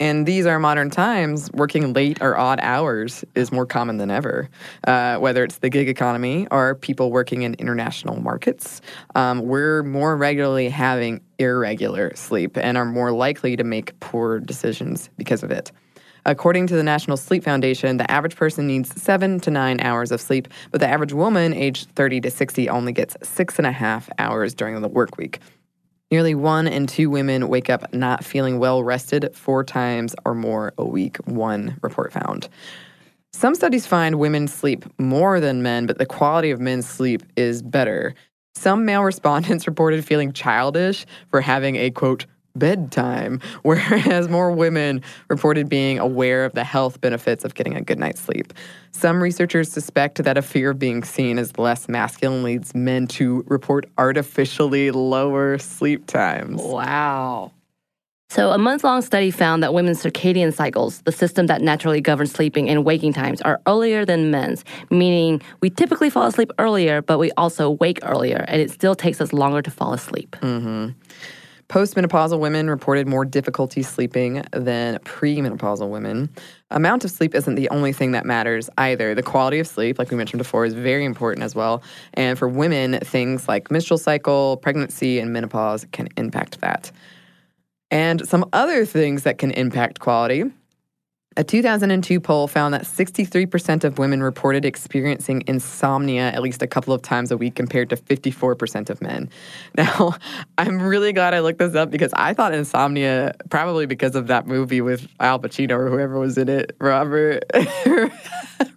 And 0.00 0.24
these 0.24 0.46
are 0.46 0.58
modern 0.58 0.88
times. 0.88 1.52
Working 1.52 1.92
late 1.92 2.22
or 2.22 2.38
odd 2.38 2.58
hours 2.62 3.22
is 3.34 3.52
more 3.52 3.66
common 3.66 3.98
than 3.98 4.10
ever. 4.10 4.48
Uh, 4.86 5.18
whether 5.18 5.44
it's 5.44 5.58
the 5.58 5.68
gig 5.68 5.90
economy 5.90 6.48
or 6.50 6.74
people 6.74 7.12
working 7.12 7.42
in 7.42 7.52
international 7.54 8.18
markets, 8.18 8.80
um, 9.14 9.40
we're 9.42 9.82
more 9.82 10.16
regularly 10.16 10.70
having 10.70 11.20
irregular 11.38 12.16
sleep 12.16 12.56
and 12.56 12.78
are 12.78 12.86
more 12.86 13.12
likely 13.12 13.56
to 13.56 13.64
make 13.64 13.98
poor 14.00 14.40
decisions 14.40 15.10
because 15.18 15.42
of 15.42 15.50
it. 15.50 15.70
According 16.26 16.66
to 16.68 16.76
the 16.76 16.82
National 16.82 17.16
Sleep 17.16 17.42
Foundation, 17.42 17.96
the 17.96 18.10
average 18.10 18.36
person 18.36 18.66
needs 18.66 19.00
seven 19.00 19.40
to 19.40 19.50
nine 19.50 19.80
hours 19.80 20.12
of 20.12 20.20
sleep, 20.20 20.48
but 20.70 20.80
the 20.80 20.88
average 20.88 21.12
woman 21.12 21.54
aged 21.54 21.90
30 21.90 22.20
to 22.22 22.30
60 22.30 22.68
only 22.68 22.92
gets 22.92 23.16
six 23.22 23.58
and 23.58 23.66
a 23.66 23.72
half 23.72 24.08
hours 24.18 24.54
during 24.54 24.80
the 24.80 24.88
work 24.88 25.16
week. 25.16 25.40
Nearly 26.10 26.34
one 26.34 26.66
in 26.66 26.88
two 26.88 27.08
women 27.08 27.48
wake 27.48 27.70
up 27.70 27.94
not 27.94 28.24
feeling 28.24 28.58
well 28.58 28.82
rested 28.82 29.30
four 29.34 29.62
times 29.62 30.14
or 30.24 30.34
more 30.34 30.72
a 30.76 30.84
week, 30.84 31.16
one 31.18 31.78
report 31.82 32.12
found. 32.12 32.48
Some 33.32 33.54
studies 33.54 33.86
find 33.86 34.18
women 34.18 34.48
sleep 34.48 34.84
more 34.98 35.38
than 35.38 35.62
men, 35.62 35.86
but 35.86 35.98
the 35.98 36.06
quality 36.06 36.50
of 36.50 36.60
men's 36.60 36.88
sleep 36.88 37.22
is 37.36 37.62
better. 37.62 38.14
Some 38.56 38.84
male 38.84 39.02
respondents 39.04 39.68
reported 39.68 40.04
feeling 40.04 40.32
childish 40.32 41.06
for 41.28 41.40
having 41.40 41.76
a 41.76 41.90
quote, 41.90 42.26
bedtime, 42.56 43.40
whereas 43.62 44.28
more 44.28 44.50
women 44.50 45.02
reported 45.28 45.68
being 45.68 45.98
aware 45.98 46.44
of 46.44 46.52
the 46.52 46.64
health 46.64 47.00
benefits 47.00 47.44
of 47.44 47.54
getting 47.54 47.74
a 47.74 47.80
good 47.80 47.98
night's 47.98 48.20
sleep. 48.20 48.52
Some 48.92 49.22
researchers 49.22 49.70
suspect 49.70 50.22
that 50.22 50.36
a 50.36 50.42
fear 50.42 50.70
of 50.70 50.78
being 50.78 51.04
seen 51.04 51.38
as 51.38 51.56
less 51.58 51.88
masculine 51.88 52.42
leads 52.42 52.74
men 52.74 53.06
to 53.08 53.44
report 53.46 53.86
artificially 53.98 54.90
lower 54.90 55.58
sleep 55.58 56.06
times. 56.06 56.60
Wow. 56.60 57.52
So, 58.30 58.52
a 58.52 58.58
month 58.58 58.84
long 58.84 59.02
study 59.02 59.32
found 59.32 59.60
that 59.64 59.74
women's 59.74 60.00
circadian 60.00 60.54
cycles, 60.54 61.00
the 61.02 61.10
system 61.10 61.46
that 61.46 61.62
naturally 61.62 62.00
governs 62.00 62.30
sleeping 62.30 62.68
and 62.68 62.84
waking 62.84 63.12
times, 63.12 63.42
are 63.42 63.60
earlier 63.66 64.04
than 64.04 64.30
men's, 64.30 64.64
meaning 64.88 65.42
we 65.60 65.68
typically 65.68 66.10
fall 66.10 66.28
asleep 66.28 66.52
earlier, 66.60 67.02
but 67.02 67.18
we 67.18 67.32
also 67.32 67.70
wake 67.70 67.98
earlier, 68.04 68.44
and 68.46 68.62
it 68.62 68.70
still 68.70 68.94
takes 68.94 69.20
us 69.20 69.32
longer 69.32 69.62
to 69.62 69.70
fall 69.72 69.92
asleep. 69.92 70.36
Mm-hmm. 70.42 70.90
Postmenopausal 71.70 72.40
women 72.40 72.68
reported 72.68 73.06
more 73.06 73.24
difficulty 73.24 73.84
sleeping 73.84 74.42
than 74.50 74.98
premenopausal 75.04 75.88
women. 75.88 76.28
Amount 76.72 77.04
of 77.04 77.12
sleep 77.12 77.32
isn't 77.32 77.54
the 77.54 77.70
only 77.70 77.92
thing 77.92 78.10
that 78.10 78.26
matters 78.26 78.68
either. 78.76 79.14
The 79.14 79.22
quality 79.22 79.60
of 79.60 79.68
sleep, 79.68 79.96
like 79.96 80.10
we 80.10 80.16
mentioned 80.16 80.38
before, 80.38 80.64
is 80.64 80.74
very 80.74 81.04
important 81.04 81.44
as 81.44 81.54
well. 81.54 81.80
And 82.14 82.36
for 82.36 82.48
women, 82.48 82.98
things 82.98 83.46
like 83.46 83.70
menstrual 83.70 83.98
cycle, 83.98 84.56
pregnancy, 84.56 85.20
and 85.20 85.32
menopause 85.32 85.86
can 85.92 86.08
impact 86.16 86.60
that. 86.60 86.90
And 87.92 88.28
some 88.28 88.46
other 88.52 88.84
things 88.84 89.22
that 89.22 89.38
can 89.38 89.52
impact 89.52 90.00
quality. 90.00 90.50
A 91.36 91.44
2002 91.44 92.18
poll 92.18 92.48
found 92.48 92.74
that 92.74 92.82
63% 92.82 93.84
of 93.84 93.98
women 93.98 94.20
reported 94.20 94.64
experiencing 94.64 95.44
insomnia 95.46 96.22
at 96.32 96.42
least 96.42 96.60
a 96.60 96.66
couple 96.66 96.92
of 96.92 97.02
times 97.02 97.30
a 97.30 97.36
week 97.36 97.54
compared 97.54 97.88
to 97.90 97.96
54% 97.96 98.90
of 98.90 99.00
men. 99.00 99.30
Now, 99.76 100.14
I'm 100.58 100.82
really 100.82 101.12
glad 101.12 101.32
I 101.32 101.38
looked 101.40 101.60
this 101.60 101.76
up 101.76 101.90
because 101.92 102.12
I 102.14 102.34
thought 102.34 102.52
insomnia, 102.52 103.32
probably 103.48 103.86
because 103.86 104.16
of 104.16 104.26
that 104.26 104.48
movie 104.48 104.80
with 104.80 105.06
Al 105.20 105.38
Pacino 105.38 105.72
or 105.78 105.88
whoever 105.88 106.18
was 106.18 106.36
in 106.36 106.48
it, 106.48 106.74
Robert, 106.80 107.44
Robin 107.86 108.10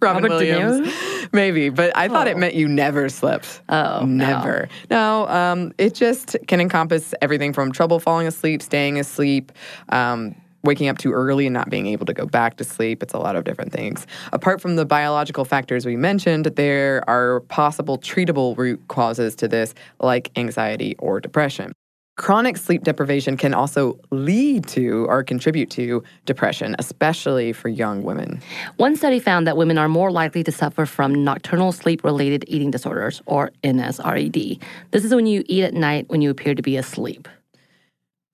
Robert 0.00 0.28
Williams. 0.30 0.88
Maybe, 1.32 1.68
but 1.70 1.90
I 1.96 2.06
thought 2.08 2.28
it 2.28 2.36
Oh. 2.36 2.38
meant 2.38 2.54
you 2.54 2.68
never 2.68 3.08
slept. 3.08 3.60
Oh, 3.68 4.00
no. 4.06 4.06
never. 4.06 4.68
No, 4.90 5.26
um, 5.28 5.72
it 5.78 5.94
just 5.94 6.36
can 6.46 6.60
encompass 6.60 7.12
everything 7.20 7.52
from 7.52 7.72
trouble 7.72 7.98
falling 7.98 8.28
asleep, 8.28 8.62
staying 8.62 8.98
asleep, 9.00 9.50
um, 9.88 10.36
waking 10.64 10.88
up 10.88 10.98
too 10.98 11.12
early 11.12 11.46
and 11.46 11.54
not 11.54 11.70
being 11.70 11.86
able 11.86 12.06
to 12.06 12.14
go 12.14 12.26
back 12.26 12.56
to 12.56 12.64
sleep. 12.64 13.02
It's 13.02 13.14
a 13.14 13.18
lot 13.18 13.36
of 13.36 13.44
different 13.44 13.72
things. 13.72 14.06
Apart 14.32 14.60
from 14.60 14.76
the 14.76 14.84
biological 14.84 15.44
factors 15.44 15.86
we 15.86 15.96
mentioned, 15.96 16.46
there 16.46 17.08
are 17.08 17.40
possible 17.40 17.98
treatable 17.98 18.56
root 18.56 18.82
causes 18.88 19.34
to 19.36 19.48
this, 19.48 19.74
like 20.00 20.30
anxiety 20.36 20.96
or 20.98 21.20
depression. 21.20 21.72
Chronic 22.16 22.56
sleep 22.56 22.84
deprivation 22.84 23.36
can 23.36 23.52
also 23.54 23.98
lead 24.12 24.68
to 24.68 25.04
or 25.08 25.24
contribute 25.24 25.68
to 25.70 26.04
depression, 26.26 26.76
especially 26.78 27.52
for 27.52 27.68
young 27.68 28.04
women. 28.04 28.40
One 28.76 28.94
study 28.94 29.18
found 29.18 29.48
that 29.48 29.56
women 29.56 29.78
are 29.78 29.88
more 29.88 30.12
likely 30.12 30.44
to 30.44 30.52
suffer 30.52 30.86
from 30.86 31.24
nocturnal 31.24 31.72
sleep 31.72 32.04
related 32.04 32.44
eating 32.46 32.70
disorders, 32.70 33.20
or 33.26 33.50
NSRED. 33.64 34.62
This 34.92 35.04
is 35.04 35.12
when 35.12 35.26
you 35.26 35.42
eat 35.46 35.64
at 35.64 35.74
night 35.74 36.08
when 36.08 36.22
you 36.22 36.30
appear 36.30 36.54
to 36.54 36.62
be 36.62 36.76
asleep. 36.76 37.26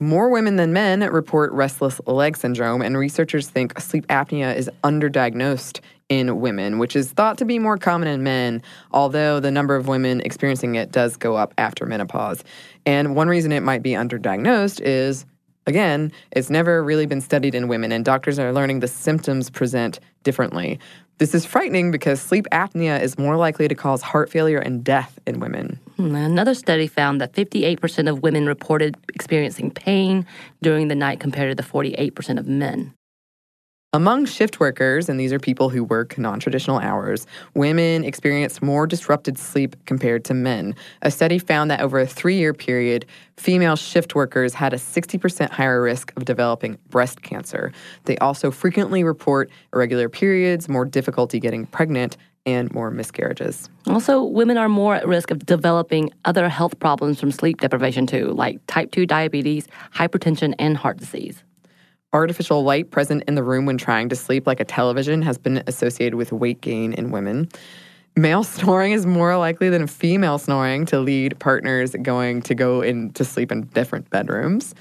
More 0.03 0.31
women 0.31 0.57
than 0.57 0.73
men 0.73 1.01
report 1.01 1.53
restless 1.53 2.01
leg 2.07 2.35
syndrome, 2.35 2.81
and 2.81 2.97
researchers 2.97 3.51
think 3.51 3.79
sleep 3.79 4.07
apnea 4.07 4.57
is 4.57 4.71
underdiagnosed 4.83 5.81
in 6.09 6.41
women, 6.41 6.79
which 6.79 6.97
is 6.97 7.13
thought 7.13 7.37
to 7.37 7.45
be 7.45 7.59
more 7.59 7.77
common 7.77 8.09
in 8.09 8.23
men, 8.23 8.63
although 8.93 9.41
the 9.41 9.51
number 9.51 9.77
of 9.77 9.89
women 9.89 10.23
experiencing 10.23 10.75
it 10.75 10.91
does 10.91 11.19
go 11.19 11.37
up 11.37 11.53
after 11.59 11.85
menopause. 11.85 12.43
And 12.87 13.15
one 13.15 13.29
reason 13.29 13.53
it 13.53 13.61
might 13.61 13.83
be 13.83 13.91
underdiagnosed 13.91 14.81
is, 14.83 15.27
again, 15.71 16.13
it's 16.33 16.51
never 16.51 16.85
really 16.85 17.07
been 17.07 17.23
studied 17.23 17.55
in 17.55 17.69
women, 17.69 17.93
and 17.93 18.05
doctors 18.05 18.39
are 18.39 18.53
learning 18.53 18.81
the 18.81 18.89
symptoms 18.89 19.49
present 19.49 20.01
differently. 20.23 20.79
This 21.19 21.35
is 21.35 21.45
frightening 21.47 21.91
because 21.91 22.21
sleep 22.21 22.47
apnea 22.51 23.01
is 23.01 23.19
more 23.19 23.37
likely 23.37 23.69
to 23.69 23.75
cause 23.75 24.03
heart 24.03 24.31
failure 24.31 24.59
and 24.59 24.83
death 24.83 25.19
in 25.27 25.39
women. 25.39 25.79
Hmm, 25.97 26.15
Another 26.15 26.55
study 26.55 26.87
found 26.87 27.21
that 27.21 27.33
58% 27.35 28.09
of 28.09 28.23
women 28.23 28.47
reported 28.47 28.97
experiencing 29.15 29.71
pain 29.71 30.27
during 30.63 30.89
the 30.89 30.95
night 30.95 31.21
compared 31.21 31.51
to 31.51 31.63
the 31.63 31.69
48% 31.69 32.39
of 32.39 32.47
men. 32.47 32.95
Among 33.93 34.25
shift 34.25 34.61
workers, 34.61 35.09
and 35.09 35.19
these 35.19 35.33
are 35.33 35.41
people 35.41 35.69
who 35.69 35.83
work 35.83 36.17
non 36.17 36.39
traditional 36.39 36.79
hours, 36.79 37.27
women 37.55 38.05
experience 38.05 38.63
more 38.63 38.87
disrupted 38.87 39.37
sleep 39.37 39.75
compared 39.85 40.25
to 40.27 40.35
men. 40.35 40.77
A 41.03 41.11
study 41.11 41.41
found 41.41 41.73
that 41.73 41.81
over 41.81 41.99
a 41.99 42.07
three 42.07 42.37
year 42.37 42.55
period, 42.55 43.05
female 43.37 43.75
shift 43.75 44.15
workers 44.15 44.55
had 44.55 44.73
a 44.73 44.77
60% 44.77 45.51
higher 45.51 45.83
risk 45.83 46.13
of 46.17 46.25
developing 46.25 46.79
breast 46.89 47.23
cancer. 47.23 47.73
They 48.05 48.17
also 48.19 48.53
frequently 48.53 49.03
report 49.03 49.51
irregular 49.75 50.09
periods, 50.09 50.69
more 50.69 50.85
difficulty 50.85 51.41
getting 51.41 51.67
pregnant, 51.67 52.17
and 52.47 52.73
more 52.73 52.93
miscarriages. 52.93 53.69
Also, 53.89 54.23
women 54.23 54.57
are 54.57 54.69
more 54.69 54.95
at 54.95 55.09
risk 55.09 55.33
of 55.33 55.45
developing 55.45 56.11
other 56.25 56.49
health 56.49 56.79
problems 56.79 57.19
from 57.19 57.33
sleep 57.33 57.61
deprivation, 57.61 58.07
too, 58.07 58.27
like 58.27 58.65
type 58.69 58.93
2 58.93 59.05
diabetes, 59.05 59.67
hypertension, 59.93 60.55
and 60.61 60.77
heart 60.77 60.99
disease. 60.99 61.43
Artificial 62.13 62.65
light 62.65 62.91
present 62.91 63.23
in 63.29 63.37
the 63.37 63.43
room 63.45 63.67
when 63.67 63.79
trying 63.79 64.09
to 64.09 64.17
sleep, 64.17 64.45
like 64.45 64.59
a 64.59 64.65
television, 64.65 65.23
has 65.23 65.39
been 65.39 65.63
associated 65.69 66.17
with 66.17 66.33
weight 66.33 66.61
gain 66.61 66.93
in 66.93 67.13
women. 67.13 67.49
Male 68.17 68.43
snoring 68.45 68.91
is 68.91 69.07
more 69.07 69.37
likely 69.37 69.69
than 69.69 69.87
female 69.87 70.37
snoring 70.37 70.87
to 70.87 70.99
lead 70.99 71.39
partners 71.39 71.95
going 72.03 72.43
to 72.43 72.55
go 72.57 72.81
in 72.81 73.13
to 73.13 73.25
sleep 73.25 73.53
in 73.53 73.63
different 73.67 74.11
bedrooms. 74.11 74.75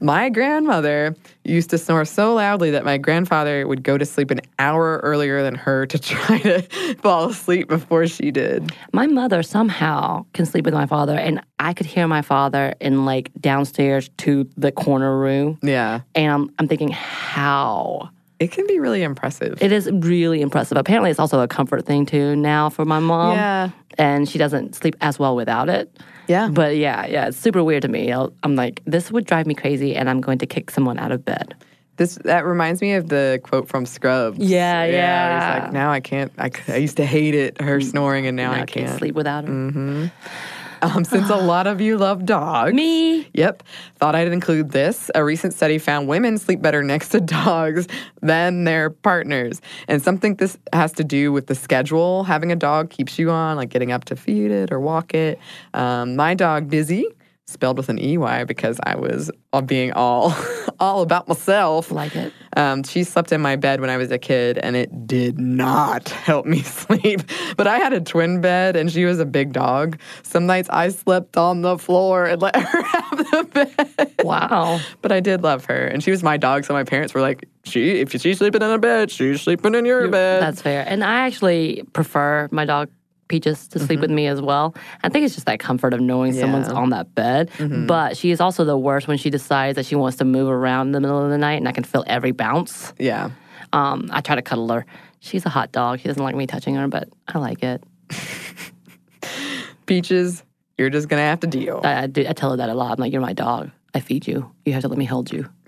My 0.00 0.30
grandmother 0.30 1.14
used 1.44 1.70
to 1.70 1.78
snore 1.78 2.06
so 2.06 2.34
loudly 2.34 2.70
that 2.70 2.84
my 2.84 2.96
grandfather 2.96 3.66
would 3.66 3.82
go 3.82 3.98
to 3.98 4.06
sleep 4.06 4.30
an 4.30 4.40
hour 4.58 5.00
earlier 5.02 5.42
than 5.42 5.54
her 5.54 5.84
to 5.86 5.98
try 6.00 6.38
to 6.38 6.62
fall 7.02 7.28
asleep 7.28 7.68
before 7.68 8.06
she 8.06 8.30
did. 8.30 8.72
My 8.92 9.06
mother 9.06 9.42
somehow 9.42 10.24
can 10.32 10.46
sleep 10.46 10.64
with 10.64 10.74
my 10.74 10.86
father, 10.86 11.16
and 11.16 11.42
I 11.58 11.74
could 11.74 11.86
hear 11.86 12.06
my 12.08 12.22
father 12.22 12.74
in 12.80 13.04
like 13.04 13.30
downstairs 13.38 14.08
to 14.18 14.48
the 14.56 14.72
corner 14.72 15.18
room. 15.18 15.58
Yeah. 15.62 16.00
And 16.14 16.32
I'm, 16.32 16.54
I'm 16.58 16.68
thinking, 16.68 16.90
how? 16.90 18.10
It 18.40 18.50
can 18.50 18.66
be 18.66 18.80
really 18.80 19.02
impressive. 19.02 19.62
It 19.62 19.70
is 19.70 19.88
really 19.92 20.40
impressive. 20.40 20.78
Apparently, 20.78 21.10
it's 21.10 21.20
also 21.20 21.40
a 21.40 21.46
comfort 21.48 21.84
thing 21.84 22.06
too 22.06 22.34
now 22.34 22.70
for 22.70 22.84
my 22.86 22.98
mom. 22.98 23.36
Yeah. 23.36 23.70
And 23.98 24.26
she 24.28 24.38
doesn't 24.38 24.74
sleep 24.74 24.96
as 25.02 25.18
well 25.18 25.36
without 25.36 25.68
it. 25.68 25.94
Yeah. 26.26 26.48
But 26.48 26.76
yeah, 26.76 27.06
yeah, 27.06 27.28
it's 27.28 27.36
super 27.36 27.62
weird 27.62 27.82
to 27.82 27.88
me. 27.88 28.10
I'll, 28.12 28.32
I'm 28.42 28.56
like, 28.56 28.82
this 28.86 29.12
would 29.12 29.26
drive 29.26 29.46
me 29.46 29.54
crazy, 29.54 29.94
and 29.94 30.08
I'm 30.08 30.20
going 30.22 30.38
to 30.38 30.46
kick 30.46 30.70
someone 30.70 30.98
out 30.98 31.12
of 31.12 31.24
bed. 31.24 31.54
This 31.96 32.14
that 32.24 32.46
reminds 32.46 32.80
me 32.80 32.94
of 32.94 33.10
the 33.10 33.40
quote 33.42 33.68
from 33.68 33.84
Scrubs. 33.84 34.38
Yeah, 34.38 34.84
It's 34.84 34.94
yeah. 34.94 35.60
like 35.64 35.72
now 35.74 35.90
I 35.92 36.00
can't. 36.00 36.32
I, 36.38 36.50
I 36.68 36.76
used 36.76 36.96
to 36.96 37.04
hate 37.04 37.34
it, 37.34 37.60
her 37.60 37.78
mm. 37.78 37.84
snoring, 37.84 38.26
and 38.26 38.36
now 38.38 38.52
Now 38.52 38.58
I 38.58 38.62
I 38.62 38.64
can't 38.64 38.86
can't. 38.86 38.98
sleep 38.98 39.14
without 39.14 39.44
her. 39.44 39.50
Mm-hmm. 39.52 40.06
Um, 40.82 41.04
since 41.04 41.28
a 41.28 41.36
lot 41.36 41.66
of 41.66 41.80
you 41.80 41.98
love 41.98 42.24
dogs, 42.24 42.72
Me? 42.72 43.28
Yep. 43.34 43.62
Thought 43.96 44.14
I'd 44.14 44.28
include 44.28 44.70
this. 44.70 45.10
A 45.14 45.22
recent 45.22 45.54
study 45.54 45.78
found 45.78 46.08
women 46.08 46.38
sleep 46.38 46.62
better 46.62 46.82
next 46.82 47.10
to 47.10 47.20
dogs 47.20 47.86
than 48.22 48.64
their 48.64 48.90
partners. 48.90 49.60
And 49.88 50.02
some 50.02 50.18
think 50.18 50.38
this 50.38 50.56
has 50.72 50.92
to 50.92 51.04
do 51.04 51.32
with 51.32 51.46
the 51.46 51.54
schedule 51.54 52.24
having 52.24 52.52
a 52.52 52.56
dog 52.56 52.90
keeps 52.90 53.18
you 53.18 53.30
on, 53.30 53.56
like 53.56 53.68
getting 53.68 53.92
up 53.92 54.04
to 54.06 54.16
feed 54.16 54.50
it 54.50 54.72
or 54.72 54.80
walk 54.80 55.14
it. 55.14 55.38
Um, 55.74 56.16
my 56.16 56.34
dog, 56.34 56.68
Busy, 56.70 57.06
spelled 57.50 57.76
with 57.76 57.88
an 57.88 57.98
EY 57.98 58.44
because 58.44 58.78
I 58.84 58.96
was 58.96 59.30
being 59.66 59.92
all, 59.92 60.34
all 60.80 61.02
about 61.02 61.28
myself. 61.28 61.90
Like 61.90 62.14
it. 62.16 62.32
Um, 62.56 62.82
she 62.82 63.04
slept 63.04 63.32
in 63.32 63.40
my 63.40 63.56
bed 63.56 63.80
when 63.80 63.90
I 63.90 63.96
was 63.96 64.10
a 64.10 64.18
kid, 64.18 64.58
and 64.58 64.76
it 64.76 65.06
did 65.06 65.38
not 65.38 66.08
help 66.08 66.46
me 66.46 66.62
sleep. 66.62 67.22
But 67.56 67.66
I 67.66 67.78
had 67.78 67.92
a 67.92 68.00
twin 68.00 68.40
bed, 68.40 68.76
and 68.76 68.90
she 68.90 69.04
was 69.04 69.18
a 69.18 69.26
big 69.26 69.52
dog. 69.52 69.98
Some 70.22 70.46
nights 70.46 70.68
I 70.70 70.88
slept 70.88 71.36
on 71.36 71.62
the 71.62 71.78
floor 71.78 72.26
and 72.26 72.40
let 72.40 72.56
her 72.56 72.82
have 72.82 73.18
the 73.18 73.48
bed. 73.52 74.14
Wow. 74.24 74.80
But 75.02 75.12
I 75.12 75.20
did 75.20 75.42
love 75.42 75.64
her, 75.66 75.86
and 75.86 76.02
she 76.02 76.10
was 76.10 76.22
my 76.22 76.36
dog. 76.36 76.64
So 76.64 76.74
my 76.74 76.84
parents 76.84 77.14
were 77.14 77.20
like, 77.20 77.48
"She, 77.64 78.00
if 78.00 78.12
she's 78.12 78.38
sleeping 78.38 78.62
in 78.62 78.70
a 78.70 78.78
bed, 78.78 79.10
she's 79.10 79.42
sleeping 79.42 79.74
in 79.74 79.84
your 79.84 80.08
bed." 80.08 80.42
That's 80.42 80.62
fair. 80.62 80.84
And 80.86 81.04
I 81.04 81.26
actually 81.26 81.82
prefer 81.92 82.48
my 82.50 82.64
dog 82.64 82.88
Peaches 83.30 83.68
to 83.68 83.78
sleep 83.78 84.00
with 84.00 84.10
me 84.10 84.26
as 84.26 84.42
well. 84.42 84.74
I 85.02 85.08
think 85.08 85.24
it's 85.24 85.34
just 85.34 85.46
that 85.46 85.58
comfort 85.60 85.94
of 85.94 86.00
knowing 86.00 86.32
someone's 86.34 86.66
Mm-hmm. 86.68 86.76
On 86.76 86.90
that 86.90 87.14
bed. 87.14 87.50
But 87.86 88.16
she 88.16 88.30
is 88.32 88.40
also 88.40 88.64
the 88.66 88.76
worst 88.76 89.08
when 89.08 89.16
she 89.18 89.30
decides 89.30 89.76
that 89.76 89.86
she 89.86 89.94
wants 89.94 90.18
to 90.18 90.24
move 90.24 90.48
around 90.48 90.88
in 90.88 90.92
the 90.92 91.00
middle 91.00 91.22
of 91.24 91.30
the 91.30 91.38
night 91.38 91.54
and 91.54 91.66
I 91.68 91.72
can 91.72 91.84
feel 91.84 92.04
every 92.06 92.32
bounce. 92.32 92.92
yeah. 92.98 93.30
Um, 93.72 94.10
I 94.12 94.20
try 94.20 94.34
to 94.34 94.42
cuddle 94.42 94.68
her. 94.70 94.84
She's 95.20 95.46
a 95.46 95.48
hot 95.48 95.70
dog. 95.70 96.00
She 96.00 96.08
doesn't 96.08 96.22
like 96.22 96.34
me 96.34 96.46
touching 96.48 96.74
her, 96.74 96.88
but 96.88 97.08
I 97.28 97.38
like 97.38 97.62
it. 97.62 97.84
Peaches, 99.86 100.42
you're 100.78 100.90
just 100.90 101.08
gonna 101.08 101.22
have 101.22 101.40
to 101.40 101.46
deal. 101.46 101.80
I, 101.84 102.02
I, 102.02 102.06
do, 102.06 102.24
I 102.28 102.32
tell 102.32 102.50
her 102.50 102.56
that 102.56 102.68
a 102.68 102.74
lot. 102.74 102.92
I'm 102.92 102.98
like, 103.00 103.12
you're 103.12 103.20
my 103.22 103.32
dog. 103.32 103.70
I 103.94 104.00
feed 104.00 104.26
you. 104.26 104.50
You 104.64 104.72
have 104.72 104.82
to 104.82 104.88
let 104.88 104.98
me 104.98 105.04
hold 105.04 105.32
you. 105.32 105.48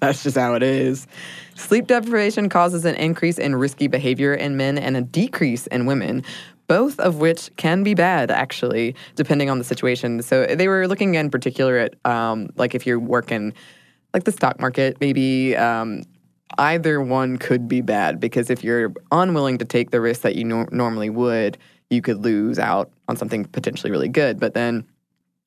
That's 0.00 0.22
just 0.22 0.36
how 0.36 0.54
it 0.54 0.62
is. 0.62 1.06
Sleep 1.54 1.86
deprivation 1.86 2.48
causes 2.48 2.84
an 2.84 2.94
increase 2.96 3.38
in 3.38 3.56
risky 3.56 3.86
behavior 3.86 4.34
in 4.34 4.56
men 4.56 4.76
and 4.76 4.96
a 4.96 5.00
decrease 5.00 5.66
in 5.68 5.86
women, 5.86 6.22
both 6.66 7.00
of 7.00 7.16
which 7.16 7.50
can 7.56 7.82
be 7.82 7.94
bad, 7.94 8.30
actually, 8.30 8.94
depending 9.14 9.48
on 9.48 9.58
the 9.58 9.64
situation. 9.64 10.22
So 10.22 10.46
they 10.46 10.68
were 10.68 10.86
looking 10.86 11.14
in 11.14 11.30
particular 11.30 11.78
at, 11.78 11.94
um, 12.04 12.50
like, 12.56 12.74
if 12.74 12.86
you're 12.86 13.00
working, 13.00 13.54
like 14.12 14.24
the 14.24 14.32
stock 14.32 14.60
market, 14.60 14.98
maybe 15.00 15.56
um, 15.56 16.02
either 16.58 17.00
one 17.00 17.38
could 17.38 17.68
be 17.68 17.80
bad 17.80 18.20
because 18.20 18.50
if 18.50 18.62
you're 18.62 18.92
unwilling 19.12 19.58
to 19.58 19.64
take 19.64 19.90
the 19.90 20.00
risk 20.00 20.22
that 20.22 20.36
you 20.36 20.44
nor- 20.44 20.68
normally 20.72 21.10
would, 21.10 21.56
you 21.90 22.02
could 22.02 22.18
lose 22.18 22.58
out 22.58 22.90
on 23.08 23.16
something 23.16 23.44
potentially 23.46 23.90
really 23.90 24.08
good. 24.08 24.38
But 24.38 24.54
then 24.54 24.86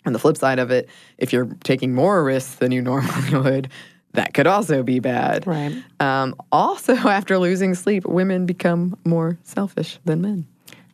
on 0.05 0.13
the 0.13 0.19
flip 0.19 0.37
side 0.37 0.59
of 0.59 0.71
it, 0.71 0.89
if 1.17 1.31
you're 1.31 1.45
taking 1.63 1.93
more 1.93 2.23
risks 2.23 2.55
than 2.55 2.71
you 2.71 2.81
normally 2.91 3.37
would, 3.37 3.69
that 4.13 4.33
could 4.33 4.47
also 4.47 4.83
be 4.83 4.99
bad. 4.99 5.45
Right. 5.45 5.75
Um, 5.99 6.35
also, 6.51 6.93
after 6.95 7.37
losing 7.37 7.75
sleep, 7.75 8.05
women 8.05 8.45
become 8.45 8.97
more 9.05 9.37
selfish 9.43 9.99
than 10.05 10.21
men. 10.21 10.47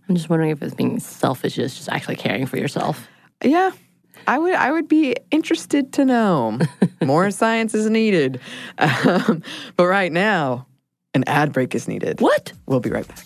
I'm 0.07 0.15
just 0.15 0.29
wondering 0.29 0.49
if 0.49 0.61
it's 0.63 0.73
being 0.73 0.99
selfish 0.99 1.59
is 1.59 1.75
just 1.75 1.89
actually 1.89 2.15
caring 2.15 2.47
for 2.47 2.57
yourself. 2.57 3.07
Yeah, 3.43 3.71
I 4.25 4.39
would. 4.39 4.55
I 4.55 4.71
would 4.71 4.87
be 4.87 5.15
interested 5.29 5.93
to 5.93 6.05
know. 6.05 6.59
more 7.03 7.29
science 7.29 7.75
is 7.75 7.89
needed, 7.89 8.39
um, 8.79 9.43
but 9.75 9.85
right 9.85 10.11
now, 10.11 10.65
an 11.13 11.23
ad 11.27 11.53
break 11.53 11.75
is 11.75 11.87
needed. 11.87 12.21
What? 12.21 12.53
We'll 12.65 12.79
be 12.79 12.89
right 12.89 13.07
back. 13.07 13.25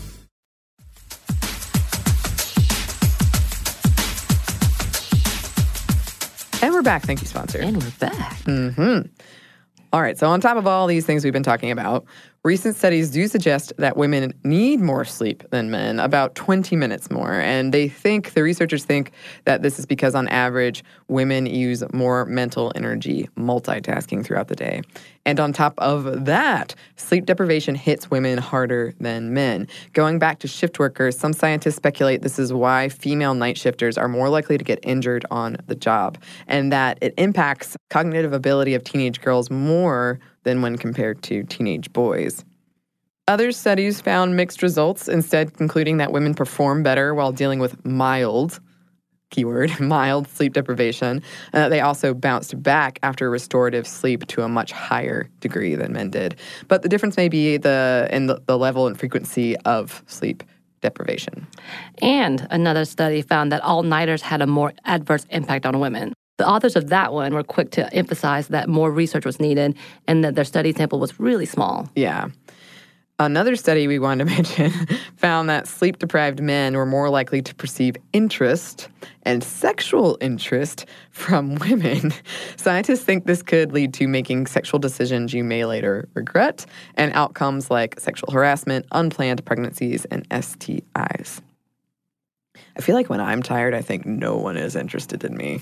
And 6.61 6.73
we're 6.73 6.83
back. 6.83 7.01
Thank 7.01 7.21
you, 7.21 7.27
sponsor. 7.27 7.57
And 7.57 7.81
we're 7.81 7.89
back. 7.99 8.37
Mm-hmm. 8.41 9.07
All 9.93 10.01
right. 10.01 10.17
So, 10.17 10.27
on 10.29 10.39
top 10.39 10.57
of 10.57 10.67
all 10.67 10.85
these 10.85 11.07
things 11.07 11.23
we've 11.23 11.33
been 11.33 11.41
talking 11.41 11.71
about, 11.71 12.05
recent 12.43 12.75
studies 12.75 13.09
do 13.09 13.27
suggest 13.27 13.73
that 13.77 13.97
women 13.97 14.31
need 14.43 14.79
more 14.79 15.03
sleep 15.03 15.43
than 15.49 15.71
men, 15.71 15.99
about 15.99 16.35
20 16.35 16.75
minutes 16.75 17.09
more. 17.09 17.33
And 17.33 17.73
they 17.73 17.89
think, 17.89 18.33
the 18.33 18.43
researchers 18.43 18.85
think, 18.85 19.11
that 19.45 19.63
this 19.63 19.79
is 19.79 19.87
because 19.87 20.13
on 20.13 20.27
average, 20.27 20.83
women 21.07 21.45
use 21.47 21.83
more 21.93 22.25
mental 22.25 22.71
energy 22.75 23.27
multitasking 23.35 24.23
throughout 24.23 24.47
the 24.47 24.55
day. 24.55 24.81
And 25.25 25.39
on 25.39 25.53
top 25.53 25.75
of 25.77 26.25
that, 26.25 26.73
sleep 26.95 27.25
deprivation 27.25 27.75
hits 27.75 28.09
women 28.09 28.39
harder 28.39 28.93
than 28.99 29.33
men. 29.33 29.67
Going 29.93 30.17
back 30.17 30.39
to 30.39 30.47
shift 30.47 30.79
workers, 30.79 31.17
some 31.17 31.33
scientists 31.33 31.75
speculate 31.75 32.23
this 32.23 32.39
is 32.39 32.51
why 32.51 32.89
female 32.89 33.35
night 33.35 33.57
shifters 33.57 33.97
are 33.97 34.07
more 34.07 34.29
likely 34.29 34.57
to 34.57 34.63
get 34.63 34.79
injured 34.81 35.25
on 35.29 35.57
the 35.67 35.75
job, 35.75 36.17
and 36.47 36.71
that 36.71 36.97
it 37.01 37.13
impacts 37.17 37.77
cognitive 37.89 38.33
ability 38.33 38.73
of 38.73 38.83
teenage 38.83 39.21
girls 39.21 39.51
more 39.51 40.19
than 40.43 40.61
when 40.61 40.77
compared 40.77 41.21
to 41.23 41.43
teenage 41.43 41.93
boys. 41.93 42.43
Other 43.27 43.51
studies 43.51 44.01
found 44.01 44.35
mixed 44.35 44.63
results, 44.63 45.07
instead, 45.07 45.53
concluding 45.53 45.97
that 45.97 46.11
women 46.11 46.33
perform 46.33 46.81
better 46.81 47.13
while 47.13 47.31
dealing 47.31 47.59
with 47.59 47.85
mild, 47.85 48.59
keyword, 49.31 49.79
mild 49.79 50.27
sleep 50.27 50.53
deprivation. 50.53 51.23
Uh, 51.53 51.67
they 51.67 51.81
also 51.81 52.13
bounced 52.13 52.61
back 52.61 52.99
after 53.01 53.29
restorative 53.29 53.87
sleep 53.87 54.27
to 54.27 54.43
a 54.43 54.47
much 54.47 54.71
higher 54.71 55.27
degree 55.39 55.73
than 55.75 55.93
men 55.93 56.11
did. 56.11 56.35
But 56.67 56.83
the 56.83 56.89
difference 56.89 57.17
may 57.17 57.29
be 57.29 57.57
the 57.57 58.07
in 58.11 58.27
the, 58.27 58.41
the 58.45 58.57
level 58.57 58.87
and 58.87 58.97
frequency 58.99 59.57
of 59.57 60.03
sleep 60.05 60.43
deprivation. 60.81 61.47
And 62.01 62.47
another 62.51 62.85
study 62.85 63.21
found 63.21 63.51
that 63.51 63.61
all 63.61 63.83
nighters 63.83 64.21
had 64.21 64.41
a 64.41 64.47
more 64.47 64.73
adverse 64.85 65.25
impact 65.29 65.65
on 65.65 65.79
women. 65.79 66.13
The 66.37 66.47
authors 66.47 66.75
of 66.75 66.89
that 66.89 67.13
one 67.13 67.33
were 67.33 67.43
quick 67.43 67.69
to 67.71 67.93
emphasize 67.93 68.47
that 68.47 68.67
more 68.67 68.91
research 68.91 69.25
was 69.25 69.39
needed 69.39 69.75
and 70.07 70.23
that 70.23 70.33
their 70.33 70.43
study 70.43 70.73
sample 70.73 70.99
was 70.99 71.19
really 71.19 71.45
small. 71.45 71.87
Yeah. 71.95 72.29
Another 73.25 73.55
study 73.55 73.87
we 73.87 73.99
wanted 73.99 74.27
to 74.27 74.33
mention 74.35 74.71
found 75.15 75.47
that 75.47 75.67
sleep 75.67 75.99
deprived 75.99 76.41
men 76.41 76.75
were 76.75 76.87
more 76.87 77.07
likely 77.07 77.39
to 77.43 77.53
perceive 77.53 77.95
interest 78.13 78.89
and 79.21 79.43
sexual 79.43 80.17
interest 80.21 80.87
from 81.11 81.53
women. 81.69 82.11
Scientists 82.57 83.03
think 83.03 83.27
this 83.27 83.43
could 83.43 83.73
lead 83.73 83.93
to 83.93 84.07
making 84.07 84.47
sexual 84.47 84.79
decisions 84.79 85.35
you 85.35 85.43
may 85.43 85.65
later 85.65 86.09
regret 86.15 86.65
and 86.95 87.13
outcomes 87.13 87.69
like 87.69 87.99
sexual 87.99 88.31
harassment, 88.33 88.87
unplanned 88.91 89.45
pregnancies, 89.45 90.05
and 90.05 90.27
STIs. 90.29 91.41
I 92.75 92.81
feel 92.81 92.95
like 92.95 93.11
when 93.11 93.21
I'm 93.21 93.43
tired, 93.43 93.75
I 93.75 93.83
think 93.83 94.03
no 94.03 94.35
one 94.35 94.57
is 94.57 94.75
interested 94.75 95.23
in 95.23 95.37
me. 95.37 95.61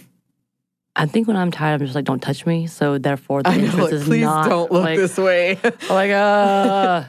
I 0.99 1.05
think 1.05 1.29
when 1.29 1.38
I'm 1.38 1.49
tired, 1.49 1.75
I'm 1.75 1.88
just 1.88 1.95
like, 1.95 2.03
don't 2.03 2.19
touch 2.19 2.45
me. 2.45 2.67
So 2.67 2.97
therefore, 2.97 3.41
the 3.41 3.49
I 3.49 3.55
know, 3.55 3.63
interest 3.63 3.79
like, 3.79 3.93
is 3.93 4.03
please 4.03 4.21
not 4.21 4.49
don't 4.49 4.69
look 4.69 4.83
like, 4.83 4.97
this 4.97 5.17
way. 5.17 5.57
like, 5.89 6.12
uh, 6.12 7.05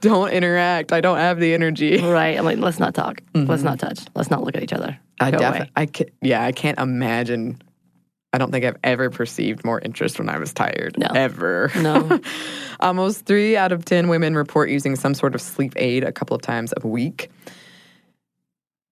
don't 0.00 0.30
interact. 0.32 0.92
I 0.92 1.00
don't 1.00 1.18
have 1.18 1.38
the 1.38 1.54
energy. 1.54 1.98
right. 1.98 2.36
I'm 2.36 2.44
like, 2.44 2.58
let's 2.58 2.80
not 2.80 2.96
talk. 2.96 3.22
Let's 3.34 3.62
not 3.62 3.78
touch. 3.78 4.00
Let's 4.16 4.28
not 4.28 4.42
look 4.42 4.56
at 4.56 4.64
each 4.64 4.72
other. 4.72 4.88
Mm-hmm. 4.88 5.24
I 5.24 5.30
definitely. 5.30 5.72
I 5.76 5.86
can, 5.86 6.06
yeah, 6.20 6.42
I 6.42 6.50
can't 6.50 6.80
imagine. 6.80 7.62
I 8.32 8.38
don't 8.38 8.50
think 8.50 8.64
I've 8.64 8.76
ever 8.82 9.08
perceived 9.08 9.64
more 9.64 9.80
interest 9.80 10.18
when 10.18 10.28
I 10.28 10.38
was 10.38 10.52
tired. 10.52 10.98
No. 10.98 11.06
Ever. 11.06 11.70
No. 11.76 12.20
Almost 12.80 13.24
three 13.24 13.56
out 13.56 13.70
of 13.70 13.84
10 13.84 14.08
women 14.08 14.34
report 14.34 14.68
using 14.68 14.96
some 14.96 15.14
sort 15.14 15.36
of 15.36 15.40
sleep 15.40 15.74
aid 15.76 16.02
a 16.02 16.10
couple 16.10 16.34
of 16.34 16.42
times 16.42 16.74
a 16.82 16.86
week. 16.86 17.30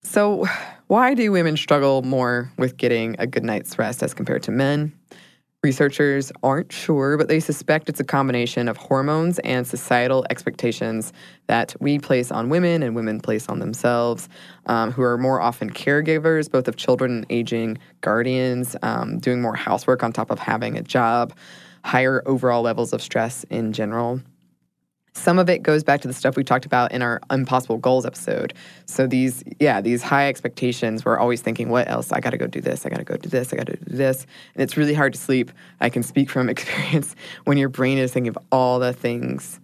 So, 0.04 0.46
why 0.88 1.14
do 1.14 1.33
women 1.33 1.57
struggle 1.57 2.03
more 2.03 2.53
with 2.59 2.77
getting 2.77 3.16
a 3.18 3.27
good 3.27 3.42
night's 3.42 3.79
rest 3.79 4.03
as 4.03 4.14
compared 4.14 4.42
to 4.44 4.53
men? 4.53 4.92
Researchers 5.64 6.31
aren't 6.44 6.70
sure, 6.70 7.16
but 7.16 7.27
they 7.27 7.40
suspect 7.40 7.88
it's 7.88 7.99
a 7.99 8.05
combination 8.05 8.68
of 8.68 8.77
hormones 8.77 9.40
and 9.40 9.66
societal 9.66 10.25
expectations 10.31 11.12
that 11.49 11.75
we 11.81 11.99
place 11.99 12.31
on 12.31 12.51
women 12.51 12.85
and 12.85 12.94
women 12.94 13.18
place 13.18 13.49
on 13.49 13.59
themselves, 13.59 14.29
um, 14.66 14.92
who 14.92 15.03
are 15.03 15.18
more 15.18 15.40
often 15.40 15.70
caregivers, 15.70 16.49
both 16.49 16.68
of 16.68 16.77
children 16.77 17.11
and 17.11 17.27
aging 17.31 17.79
guardians, 18.01 18.77
um, 18.83 19.18
doing 19.18 19.42
more 19.42 19.57
housework 19.57 20.05
on 20.05 20.12
top 20.12 20.31
of 20.31 20.38
having 20.38 20.79
a 20.79 20.83
job, 20.83 21.33
higher 21.85 22.22
overall 22.27 22.62
levels 22.62 22.92
of 22.92 23.03
stress 23.03 23.44
in 23.51 23.72
general. 23.72 24.20
Some 25.16 25.38
of 25.38 25.48
it 25.48 25.62
goes 25.62 25.83
back 25.83 26.00
to 26.02 26.09
the 26.09 26.14
stuff 26.14 26.37
we 26.37 26.44
talked 26.44 26.66
about 26.66 26.92
in 26.92 27.00
our 27.02 27.20
impossible 27.31 27.79
goals 27.79 28.05
episode. 28.05 28.52
So 28.85 29.07
these, 29.07 29.42
yeah, 29.59 29.81
these 29.81 30.02
high 30.02 30.29
expectations, 30.29 31.05
we're 31.05 31.18
always 31.18 31.40
thinking, 31.40 31.68
what 31.70 31.88
else? 31.88 32.12
I 32.12 32.20
got 32.20 32.31
to 32.31 32.37
go 32.38 32.46
do 32.46 32.61
this. 32.61 32.85
I 32.85 32.90
got 32.90 32.98
to 32.98 33.05
go 33.05 33.16
do 33.16 33.29
this. 33.29 33.52
I 33.52 33.57
got 33.57 33.66
to 33.66 33.76
do 33.76 33.85
this. 33.87 34.26
And 34.55 34.62
it's 34.62 34.76
really 34.76 34.94
hard 34.94 35.14
to 35.14 35.18
sleep. 35.18 35.50
I 35.81 35.88
can 35.88 36.02
speak 36.02 36.29
from 36.31 36.48
experience 36.55 37.16
when 37.44 37.57
your 37.59 37.68
brain 37.70 37.98
is 37.98 38.12
thinking 38.12 38.29
of 38.29 38.38
all 38.52 38.79
the 38.79 38.92
things 38.92 39.59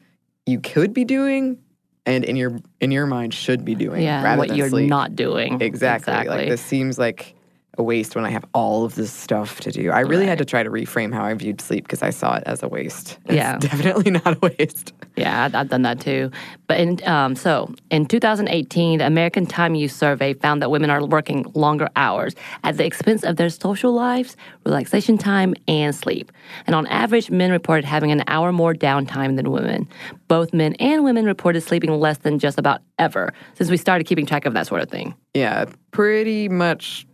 you 0.46 0.58
could 0.58 0.92
be 0.94 1.04
doing 1.04 1.58
and 2.04 2.24
in 2.24 2.34
your 2.34 2.58
in 2.80 2.90
your 2.90 3.06
mind 3.06 3.32
should 3.32 3.64
be 3.64 3.76
doing 3.76 4.02
Yeah. 4.02 4.24
rather 4.24 4.38
What 4.40 4.48
than 4.48 4.56
you're 4.58 4.70
sleep. 4.70 4.88
not 4.88 5.14
doing. 5.14 5.60
Exactly. 5.60 6.12
Like 6.26 6.48
this 6.48 6.60
seems 6.60 6.98
like 6.98 7.34
a 7.78 7.82
waste 7.82 8.14
when 8.14 8.24
I 8.26 8.30
have 8.30 8.44
all 8.52 8.84
of 8.84 8.94
this 8.96 9.10
stuff 9.10 9.60
to 9.60 9.70
do. 9.72 9.90
I 9.90 10.00
really 10.00 10.26
had 10.26 10.36
to 10.38 10.44
try 10.44 10.62
to 10.62 10.68
reframe 10.70 11.12
how 11.14 11.24
I 11.24 11.32
viewed 11.32 11.60
sleep 11.60 11.84
because 11.84 12.02
I 12.02 12.10
saw 12.10 12.36
it 12.36 12.42
as 12.44 12.62
a 12.62 12.68
waste. 12.68 13.18
It's 13.24 13.34
Yeah. 13.34 13.56
definitely 13.58 14.10
not 14.10 14.36
a 14.36 14.38
waste. 14.58 14.92
Yeah, 15.16 15.48
I've 15.54 15.68
done 15.70 15.82
that 15.82 15.98
too. 16.00 16.30
But 16.66 16.80
in 16.80 16.98
um, 17.08 17.34
so 17.34 17.74
in 17.90 18.04
2018, 18.06 18.98
the 18.98 19.06
American 19.06 19.46
Time 19.46 19.74
Use 19.74 19.94
Survey 19.94 20.34
found 20.34 20.60
that 20.60 20.70
women 20.70 20.90
are 20.90 21.04
working 21.04 21.46
longer 21.54 21.88
hours 21.96 22.34
at 22.62 22.76
the 22.76 22.84
expense 22.84 23.22
of 23.24 23.36
their 23.36 23.48
social 23.50 23.92
lives, 23.92 24.36
relaxation 24.66 25.16
time, 25.16 25.54
and 25.66 25.94
sleep. 25.94 26.30
And 26.66 26.74
on 26.74 26.86
average, 26.88 27.30
men 27.30 27.50
reported 27.50 27.84
having 27.86 28.10
an 28.10 28.22
hour 28.26 28.52
more 28.52 28.74
downtime 28.74 29.36
than 29.36 29.50
women. 29.50 29.88
Both 30.28 30.52
men 30.52 30.74
and 30.74 31.04
women 31.04 31.24
reported 31.24 31.62
sleeping 31.62 31.90
less 31.98 32.18
than 32.18 32.38
just 32.38 32.58
about 32.58 32.80
ever 32.98 33.32
since 33.54 33.70
we 33.70 33.76
started 33.78 34.04
keeping 34.06 34.26
track 34.26 34.44
of 34.46 34.52
that 34.54 34.66
sort 34.66 34.82
of 34.82 34.90
thing. 34.90 35.14
Yeah, 35.34 35.64
pretty 35.90 36.48
much 36.48 37.06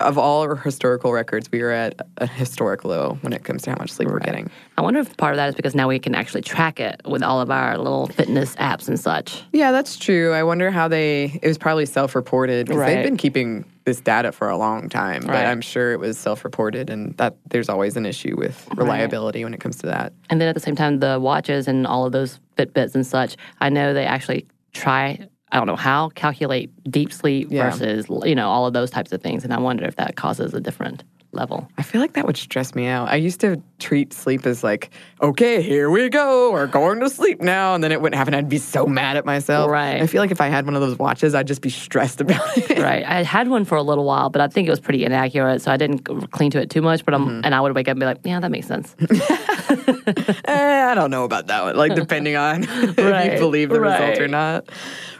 of 0.00 0.16
all 0.16 0.42
our 0.42 0.54
historical 0.54 1.12
records, 1.12 1.50
we 1.50 1.60
are 1.60 1.70
at 1.70 2.00
a 2.18 2.26
historic 2.26 2.84
low 2.84 3.18
when 3.22 3.32
it 3.32 3.42
comes 3.42 3.62
to 3.62 3.70
how 3.70 3.76
much 3.78 3.90
sleep 3.90 4.08
we're 4.08 4.20
getting. 4.20 4.48
I 4.76 4.82
wonder 4.82 5.00
if 5.00 5.16
part 5.16 5.32
of 5.32 5.38
that 5.38 5.48
is 5.48 5.54
because 5.56 5.74
now 5.74 5.88
we 5.88 5.98
can 5.98 6.14
actually 6.14 6.42
track 6.42 6.78
it 6.78 7.00
with 7.04 7.22
all 7.22 7.40
of 7.40 7.50
our 7.50 7.76
little 7.76 8.06
fitness 8.06 8.54
apps 8.56 8.86
and 8.86 8.98
such. 8.98 9.42
Yeah, 9.52 9.72
that's 9.72 9.96
true. 9.96 10.32
I 10.32 10.44
wonder 10.44 10.70
how 10.70 10.86
they, 10.86 11.40
it 11.42 11.48
was 11.48 11.58
probably 11.58 11.84
self 11.84 12.14
reported 12.14 12.66
because 12.66 12.78
Right. 12.80 12.94
they've 12.94 13.04
been 13.04 13.16
keeping 13.16 13.64
this 13.84 14.00
data 14.00 14.30
for 14.30 14.48
a 14.48 14.56
long 14.56 14.88
time, 14.88 15.22
right. 15.22 15.32
but 15.32 15.46
I'm 15.46 15.60
sure 15.60 15.92
it 15.92 15.98
was 15.98 16.16
self 16.16 16.44
reported 16.44 16.90
and 16.90 17.16
that 17.16 17.36
there's 17.50 17.68
always 17.68 17.96
an 17.96 18.06
issue 18.06 18.36
with 18.36 18.68
reliability 18.76 19.42
when 19.42 19.52
it 19.54 19.60
comes 19.60 19.78
to 19.78 19.86
that. 19.86 20.12
And 20.30 20.40
then 20.40 20.46
at 20.48 20.54
the 20.54 20.60
same 20.60 20.76
time, 20.76 21.00
the 21.00 21.18
watches 21.18 21.66
and 21.66 21.86
all 21.86 22.06
of 22.06 22.12
those 22.12 22.38
Fitbits 22.56 22.94
and 22.94 23.06
such, 23.06 23.36
I 23.60 23.68
know 23.68 23.94
they 23.94 24.04
actually 24.04 24.46
try, 24.74 25.28
I 25.52 25.56
don't 25.58 25.66
know 25.66 25.76
how, 25.76 26.10
calculate 26.10 26.70
deep 26.90 27.12
sleep 27.12 27.48
Yeah. 27.50 27.70
versus, 27.70 28.06
you 28.24 28.34
know, 28.34 28.48
all 28.48 28.66
of 28.66 28.72
those 28.72 28.90
types 28.90 29.12
of 29.12 29.22
things. 29.22 29.44
And 29.44 29.52
I 29.52 29.58
wonder 29.58 29.84
if 29.84 29.96
that 29.96 30.16
causes 30.16 30.52
a 30.54 30.60
different 30.60 31.04
level. 31.32 31.68
I 31.76 31.82
feel 31.82 32.00
like 32.00 32.14
that 32.14 32.26
would 32.26 32.38
stress 32.38 32.74
me 32.74 32.86
out. 32.86 33.08
I 33.10 33.16
used 33.16 33.40
to 33.40 33.62
treat 33.78 34.14
sleep 34.14 34.46
as 34.46 34.64
like, 34.64 34.88
okay, 35.20 35.60
here 35.60 35.90
we 35.90 36.08
go, 36.08 36.50
we're 36.52 36.66
going 36.66 37.00
to 37.00 37.10
sleep 37.10 37.42
now. 37.42 37.74
And 37.74 37.84
then 37.84 37.92
it 37.92 38.00
wouldn't 38.00 38.16
happen. 38.16 38.32
I'd 38.34 38.48
be 38.48 38.56
so 38.56 38.86
mad 38.86 39.18
at 39.18 39.26
myself. 39.26 39.70
Right. 39.70 40.00
I 40.00 40.06
feel 40.06 40.22
like 40.22 40.30
if 40.30 40.40
I 40.40 40.48
had 40.48 40.64
one 40.64 40.74
of 40.74 40.80
those 40.80 40.98
watches, 40.98 41.34
I'd 41.34 41.46
just 41.46 41.60
be 41.60 41.68
stressed 41.68 42.22
about 42.22 42.40
it. 42.56 42.78
right. 42.78 43.04
I 43.04 43.22
had 43.24 43.48
one 43.48 43.66
for 43.66 43.76
a 43.76 43.82
little 43.82 44.04
while, 44.06 44.30
but 44.30 44.40
I 44.40 44.48
think 44.48 44.68
it 44.68 44.70
was 44.70 44.80
pretty 44.80 45.04
inaccurate. 45.04 45.60
So 45.60 45.70
I 45.70 45.76
didn't 45.76 45.98
cling 46.30 46.50
to 46.52 46.60
it 46.62 46.70
too 46.70 46.80
much. 46.82 47.04
But 47.04 47.12
I'm, 47.12 47.26
Mm-hmm. 47.26 47.40
and 47.44 47.54
I 47.54 47.60
would 47.60 47.74
wake 47.74 47.88
up 47.88 47.92
and 47.92 48.00
be 48.00 48.06
like, 48.06 48.20
yeah, 48.24 48.40
that 48.40 48.50
makes 48.50 48.66
sense. 48.66 48.96
Eh, 50.44 50.84
I 50.90 50.94
don't 50.94 51.10
know 51.10 51.24
about 51.24 51.46
that 51.48 51.62
one. 51.62 51.76
Like, 51.76 51.94
depending 51.94 52.36
on 52.36 52.62
if 52.68 53.32
you 53.32 53.38
believe 53.38 53.68
the 53.68 53.80
result 53.80 54.18
or 54.18 54.28
not. 54.28 54.68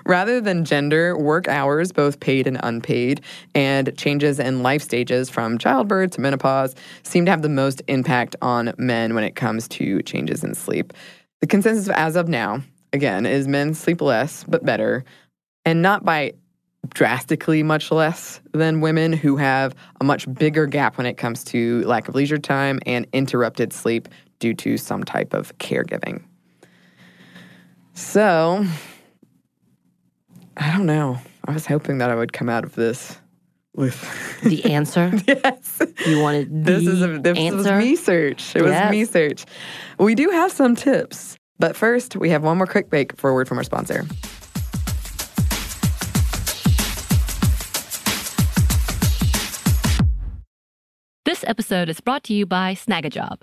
Rather 0.07 0.41
than 0.41 0.65
gender, 0.65 1.19
work 1.19 1.49
hours, 1.49 1.93
both 1.93 2.19
paid 2.21 2.47
and 2.47 2.59
unpaid, 2.63 3.21
and 3.55 3.97
changes 3.99 4.39
in 4.39 4.63
life 4.63 4.83
stages 4.83 5.29
from 5.29 5.59
childbirth 5.59 6.13
to 6.13 6.21
menopause 6.21 6.75
seem 7.03 7.27
to 7.27 7.31
have 7.31 7.43
the 7.43 7.49
most 7.49 7.83
impact 7.89 8.35
on 8.41 8.73
men 8.79 9.15
when 9.15 9.23
it 9.25 9.37
comes 9.37 9.69
to 9.69 10.01
changes 10.03 10.43
in 10.43 10.55
sleep. 10.55 10.95
The 11.41 11.47
consensus 11.47 11.89
as 11.91 12.17
of 12.17 12.27
now, 12.27 12.63
again, 12.93 13.27
is 13.27 13.47
men 13.47 13.75
sleep 13.75 14.01
less 14.01 14.45
but 14.45 14.65
better, 14.65 15.05
and 15.67 15.83
not 15.83 16.05
by 16.05 16.33
drastically 16.95 17.63
much 17.63 17.91
less 17.91 18.41
than 18.53 18.81
women 18.81 19.13
who 19.13 19.37
have 19.37 19.75
a 20.01 20.05
much 20.05 20.33
bigger 20.33 20.67
gap 20.67 20.97
when 20.97 21.07
it 21.07 21.19
comes 21.19 21.45
to 21.45 21.83
lack 21.83 22.09
of 22.09 22.15
leisure 22.15 22.39
time 22.39 22.81
and 22.87 23.07
interrupted 23.13 23.73
sleep 23.73 24.09
due 24.39 24.55
to 24.55 24.77
some 24.77 25.05
type 25.05 25.35
of 25.35 25.57
caregiving. 25.59 26.23
So, 27.95 28.65
I 30.57 30.73
don't 30.73 30.87
know. 30.87 31.19
I 31.47 31.53
was 31.53 31.67
hoping 31.67 31.99
that 31.99 32.11
I 32.11 32.15
would 32.15 32.33
come 32.33 32.49
out 32.49 32.65
of 32.65 32.75
this 32.75 33.19
with 33.75 34.41
The 34.43 34.65
answer. 34.73 35.13
yes. 35.27 35.81
You 36.07 36.21
wanted 36.21 36.65
This 36.65 36.87
is 36.87 37.03
a, 37.03 37.19
this 37.19 37.37
was 37.39 37.67
answer. 37.67 37.79
me 37.79 37.97
search. 37.97 38.55
It 38.57 38.63
was 38.63 38.71
Yes. 38.73 38.91
me 38.91 39.05
search. 39.05 39.45
We 39.99 40.15
do 40.15 40.31
have 40.31 40.53
some 40.53 40.75
tips, 40.77 41.37
but 41.59 41.75
first 41.77 42.17
we 42.17 42.31
have 42.31 42.43
one 42.45 42.57
more 42.59 42.67
quick 42.67 42.89
break 42.91 43.17
for 43.17 43.31
a 43.31 43.35
word 43.35 43.49
from 43.49 43.59
our 43.59 43.65
sponsor. 43.65 44.07
This 51.25 51.45
episode 51.47 51.89
is 51.89 52.01
brought 52.01 52.25
to 52.25 52.35
you 52.35 52.47
by 52.47 52.75
Snagajob. 52.75 53.43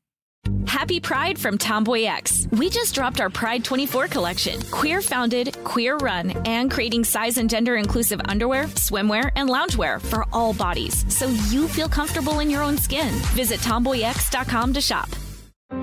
Happy 0.81 0.99
Pride 0.99 1.37
from 1.37 1.57
Tomboy 1.57 2.05
X. 2.05 2.47
We 2.51 2.69
just 2.69 2.95
dropped 2.95 3.21
our 3.21 3.29
Pride 3.29 3.63
24 3.63 4.07
collection. 4.07 4.59
Queer 4.71 5.01
founded, 5.01 5.55
queer 5.63 5.97
run, 5.97 6.31
and 6.47 6.71
creating 6.71 7.03
size 7.03 7.37
and 7.37 7.49
gender 7.49 7.75
inclusive 7.75 8.19
underwear, 8.25 8.63
swimwear, 8.65 9.31
and 9.35 9.49
loungewear 9.49 10.01
for 10.01 10.25
all 10.33 10.53
bodies 10.53 11.05
so 11.15 11.27
you 11.49 11.67
feel 11.67 11.87
comfortable 11.87 12.39
in 12.39 12.49
your 12.49 12.63
own 12.63 12.77
skin. 12.77 13.13
Visit 13.35 13.59
tomboyx.com 13.59 14.73
to 14.73 14.81
shop. 14.81 15.09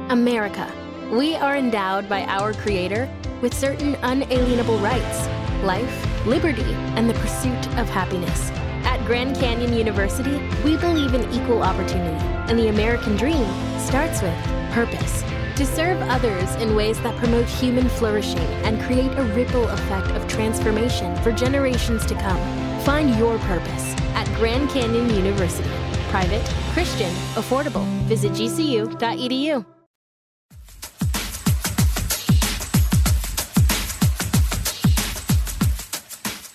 America. 0.08 0.70
We 1.12 1.36
are 1.36 1.56
endowed 1.56 2.08
by 2.08 2.24
our 2.24 2.52
Creator 2.52 3.08
with 3.40 3.54
certain 3.54 3.94
unalienable 4.02 4.78
rights 4.78 5.28
life, 5.62 6.26
liberty, 6.26 6.72
and 6.96 7.08
the 7.08 7.14
pursuit 7.14 7.66
of 7.78 7.88
happiness. 7.88 8.50
At 8.84 9.04
Grand 9.06 9.36
Canyon 9.36 9.72
University, 9.72 10.40
we 10.64 10.76
believe 10.76 11.14
in 11.14 11.22
equal 11.32 11.62
opportunity, 11.62 12.24
and 12.48 12.58
the 12.58 12.68
American 12.68 13.16
dream 13.16 13.46
starts 13.78 14.22
with 14.22 14.34
purpose. 14.72 15.22
To 15.56 15.66
serve 15.66 16.00
others 16.02 16.54
in 16.56 16.74
ways 16.74 17.00
that 17.02 17.16
promote 17.16 17.46
human 17.46 17.88
flourishing 17.88 18.46
and 18.64 18.80
create 18.82 19.12
a 19.18 19.24
ripple 19.34 19.68
effect 19.68 20.08
of 20.12 20.26
transformation 20.28 21.16
for 21.16 21.32
generations 21.32 22.06
to 22.06 22.14
come. 22.14 22.40
Find 22.82 23.16
your 23.16 23.38
purpose 23.40 23.94
at 24.14 24.26
Grand 24.36 24.70
Canyon 24.70 25.10
University. 25.10 25.68
Private, 26.10 26.44
Christian, 26.72 27.10
affordable. 27.34 27.84
Visit 28.04 28.32
gcu.edu. 28.32 29.64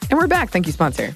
And 0.10 0.20
we're 0.20 0.28
back. 0.28 0.52
Thank 0.52 0.68
you, 0.68 0.72
sponsor. 0.72 1.16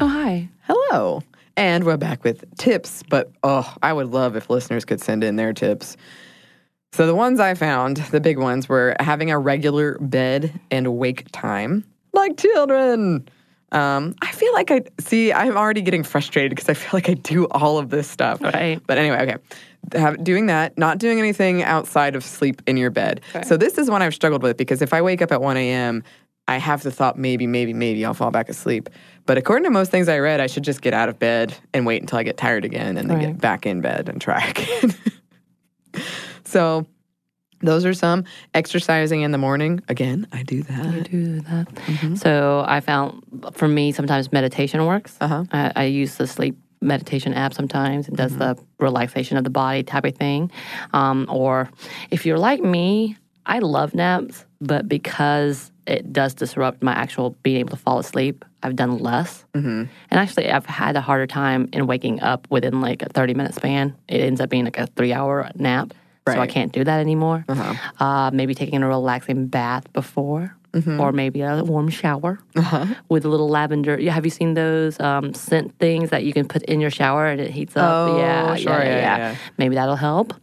Oh, 0.00 0.08
hi. 0.08 0.48
Hello. 0.62 1.22
And 1.58 1.82
we're 1.82 1.96
back 1.96 2.22
with 2.22 2.44
tips, 2.56 3.02
but 3.10 3.32
oh, 3.42 3.74
I 3.82 3.92
would 3.92 4.12
love 4.12 4.36
if 4.36 4.48
listeners 4.48 4.84
could 4.84 5.00
send 5.00 5.24
in 5.24 5.34
their 5.34 5.52
tips. 5.52 5.96
So 6.92 7.04
the 7.04 7.16
ones 7.16 7.40
I 7.40 7.54
found, 7.54 7.96
the 7.96 8.20
big 8.20 8.38
ones, 8.38 8.68
were 8.68 8.94
having 9.00 9.32
a 9.32 9.40
regular 9.40 9.98
bed 9.98 10.60
and 10.70 10.96
wake 10.96 11.26
time, 11.32 11.84
like 12.12 12.36
children. 12.36 13.28
Um, 13.72 14.14
I 14.22 14.30
feel 14.30 14.52
like 14.52 14.70
I 14.70 14.82
see. 15.00 15.32
I'm 15.32 15.56
already 15.56 15.82
getting 15.82 16.04
frustrated 16.04 16.52
because 16.52 16.68
I 16.68 16.74
feel 16.74 16.90
like 16.92 17.08
I 17.08 17.14
do 17.14 17.48
all 17.48 17.76
of 17.76 17.90
this 17.90 18.08
stuff. 18.08 18.40
Right. 18.40 18.80
But 18.86 18.98
anyway, 18.98 19.22
okay. 19.22 19.36
Have, 19.98 20.22
doing 20.22 20.46
that, 20.46 20.78
not 20.78 20.98
doing 20.98 21.18
anything 21.18 21.64
outside 21.64 22.14
of 22.14 22.22
sleep 22.22 22.62
in 22.68 22.76
your 22.76 22.90
bed. 22.90 23.20
So 23.42 23.56
this 23.56 23.78
is 23.78 23.90
one 23.90 24.00
I've 24.00 24.14
struggled 24.14 24.44
with 24.44 24.56
because 24.56 24.80
if 24.80 24.92
I 24.92 25.02
wake 25.02 25.22
up 25.22 25.32
at 25.32 25.42
1 25.42 25.56
a.m., 25.56 26.04
I 26.48 26.56
have 26.56 26.82
the 26.82 26.90
thought 26.90 27.18
maybe, 27.18 27.46
maybe, 27.46 27.72
maybe 27.74 28.04
I'll 28.04 28.14
fall 28.14 28.30
back 28.30 28.48
asleep. 28.48 28.88
But 29.26 29.36
according 29.38 29.64
to 29.64 29.70
most 29.70 29.90
things 29.90 30.08
I 30.08 30.18
read, 30.18 30.40
I 30.40 30.46
should 30.46 30.64
just 30.64 30.80
get 30.80 30.94
out 30.94 31.08
of 31.10 31.18
bed 31.18 31.54
and 31.74 31.84
wait 31.86 32.00
until 32.00 32.18
I 32.18 32.22
get 32.22 32.36
tired 32.38 32.64
again 32.64 32.96
and 32.96 33.08
then 33.10 33.18
Right. 33.18 33.26
get 33.28 33.38
back 33.38 33.66
in 33.66 33.80
bed 33.82 34.08
and 34.08 34.20
try 34.20 34.42
again. 34.48 34.94
so 36.44 36.86
those 37.60 37.84
are 37.84 37.92
some. 37.94 38.24
Exercising 38.54 39.22
in 39.22 39.32
the 39.32 39.38
morning. 39.38 39.80
Again, 39.88 40.26
I 40.32 40.42
do 40.42 40.62
that. 40.62 40.86
I 40.86 41.00
do 41.00 41.40
that. 41.40 42.18
So 42.18 42.64
I 42.66 42.80
found 42.80 43.22
for 43.52 43.68
me 43.68 43.92
sometimes 43.92 44.32
meditation 44.32 44.86
works. 44.86 45.16
Uh-huh. 45.20 45.44
I, 45.52 45.72
I 45.76 45.84
use 45.84 46.16
the 46.16 46.26
sleep 46.26 46.56
meditation 46.80 47.34
app 47.34 47.52
sometimes. 47.54 48.06
It 48.08 48.14
does 48.14 48.36
the 48.36 48.56
relaxation 48.78 49.36
of 49.36 49.42
the 49.44 49.50
body 49.50 49.82
type 49.82 50.04
of 50.04 50.14
thing. 50.14 50.50
Um, 50.92 51.26
or 51.28 51.68
if 52.12 52.24
you're 52.24 52.38
like 52.38 52.60
me, 52.62 53.16
I 53.44 53.58
love 53.58 53.94
naps, 53.94 54.44
but 54.60 54.88
because 54.88 55.72
it 55.88 56.12
does 56.12 56.34
disrupt 56.34 56.82
my 56.82 56.92
actual 56.92 57.30
being 57.42 57.56
able 57.56 57.70
to 57.70 57.76
fall 57.76 57.98
asleep, 57.98 58.44
I've 58.62 58.76
done 58.76 58.98
less. 58.98 59.44
Mm-hmm. 59.54 59.84
And 60.10 60.20
actually, 60.20 60.50
I've 60.50 60.66
had 60.66 60.96
a 60.96 61.00
harder 61.00 61.26
time 61.26 61.68
in 61.72 61.86
waking 61.86 62.20
up 62.20 62.46
within 62.50 62.80
like 62.80 63.02
a 63.02 63.08
30 63.08 63.34
minute 63.34 63.54
span. 63.54 63.96
It 64.06 64.20
ends 64.20 64.40
up 64.40 64.50
being 64.50 64.64
like 64.64 64.78
a 64.78 64.86
three 64.88 65.12
hour 65.12 65.50
nap. 65.54 65.94
So 66.26 66.38
I 66.38 66.46
can't 66.46 66.72
do 66.72 66.84
that 66.84 67.00
anymore. 67.00 67.42
Uh, 67.98 68.30
maybe 68.34 68.54
taking 68.54 68.82
a 68.82 68.86
relaxing 68.86 69.46
bath 69.46 69.90
before, 69.94 70.54
or 70.74 71.12
maybe 71.12 71.40
a 71.42 71.64
warm 71.64 71.88
shower 71.88 72.38
with 73.08 73.24
a 73.24 73.28
little 73.28 73.48
lavender. 73.48 73.98
Have 74.10 74.24
you 74.24 74.30
seen 74.30 74.54
those 74.54 74.98
um, 75.00 75.34
scent 75.34 75.78
things 75.78 76.10
that 76.10 76.24
you 76.24 76.32
can 76.32 76.46
put 76.46 76.62
in 76.64 76.80
your 76.80 76.90
shower 76.90 77.26
and 77.26 77.40
it 77.40 77.50
heats 77.50 77.76
up? 77.76 77.90
Oh, 77.90 78.18
yeah, 78.18 78.54
sure, 78.56 78.72
yeah, 78.72 78.84
yeah, 78.84 79.16
yeah. 79.16 79.36
Maybe 79.56 79.74
that'll 79.74 79.96
help 79.96 80.34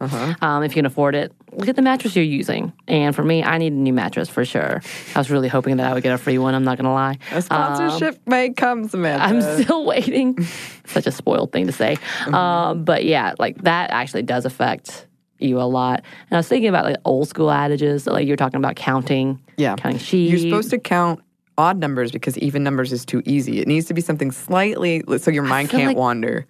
um, 0.42 0.62
if 0.62 0.72
you 0.72 0.76
can 0.76 0.86
afford 0.86 1.14
it. 1.14 1.32
Look 1.52 1.68
at 1.68 1.76
the 1.76 1.82
mattress 1.82 2.14
you're 2.14 2.24
using. 2.24 2.72
And 2.86 3.14
for 3.16 3.22
me, 3.22 3.42
I 3.42 3.56
need 3.56 3.72
a 3.72 3.76
new 3.76 3.92
mattress 3.92 4.28
for 4.28 4.44
sure. 4.44 4.82
I 5.14 5.18
was 5.18 5.30
really 5.30 5.48
hoping 5.48 5.78
that 5.78 5.90
I 5.90 5.94
would 5.94 6.02
get 6.02 6.12
a 6.12 6.18
free 6.18 6.38
one. 6.38 6.54
I'm 6.54 6.64
not 6.64 6.76
gonna 6.76 6.92
lie. 6.92 7.18
A 7.32 7.40
sponsorship 7.40 8.20
may 8.26 8.50
come, 8.50 8.88
Samantha. 8.88 9.24
I'm 9.24 9.62
still 9.62 9.86
waiting. 9.86 10.42
Such 10.86 11.06
a 11.06 11.12
spoiled 11.12 11.52
thing 11.52 11.66
to 11.66 11.72
say. 11.72 11.96
Mm-hmm. 11.96 12.34
Um, 12.34 12.84
but 12.84 13.04
yeah, 13.04 13.34
like 13.38 13.62
that 13.62 13.90
actually 13.90 14.22
does 14.22 14.44
affect 14.44 15.05
you 15.38 15.60
a 15.60 15.64
lot. 15.64 16.02
And 16.30 16.36
I 16.36 16.38
was 16.38 16.48
thinking 16.48 16.68
about 16.68 16.84
like 16.84 16.96
old 17.04 17.28
school 17.28 17.50
adages, 17.50 18.06
like 18.06 18.26
you're 18.26 18.36
talking 18.36 18.58
about 18.58 18.76
counting, 18.76 19.40
Yeah. 19.56 19.76
counting 19.76 19.98
sheep. 19.98 20.30
You're 20.30 20.38
supposed 20.40 20.70
to 20.70 20.78
count 20.78 21.20
odd 21.58 21.78
numbers 21.78 22.12
because 22.12 22.36
even 22.38 22.62
numbers 22.62 22.92
is 22.92 23.04
too 23.04 23.22
easy. 23.24 23.60
It 23.60 23.68
needs 23.68 23.86
to 23.86 23.94
be 23.94 24.00
something 24.00 24.30
slightly 24.30 25.02
so 25.18 25.30
your 25.30 25.42
mind 25.42 25.70
can't 25.70 25.88
like- 25.88 25.96
wander. 25.96 26.46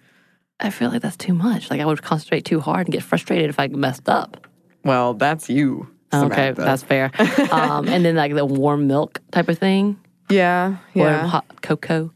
I 0.59 0.71
feel 0.71 0.89
like 0.89 1.03
that's 1.03 1.17
too 1.17 1.33
much. 1.35 1.69
Like 1.69 1.81
I 1.81 1.85
would 1.85 2.01
concentrate 2.01 2.43
too 2.45 2.59
hard 2.59 2.87
and 2.87 2.91
get 2.93 3.03
frustrated 3.03 3.49
if 3.49 3.59
I 3.59 3.67
messed 3.67 4.09
up. 4.09 4.47
Well, 4.83 5.13
that's 5.13 5.49
you. 5.49 5.87
Okay, 6.13 6.51
that's 6.53 6.81
fair. 6.83 7.11
um, 7.51 7.87
and 7.87 8.03
then 8.05 8.15
like 8.15 8.33
the 8.33 8.45
warm 8.45 8.87
milk 8.87 9.21
type 9.31 9.49
of 9.49 9.59
thing, 9.59 9.99
yeah, 10.29 10.77
or 10.95 11.03
yeah, 11.03 11.27
hot 11.27 11.45
cocoa, 11.61 12.11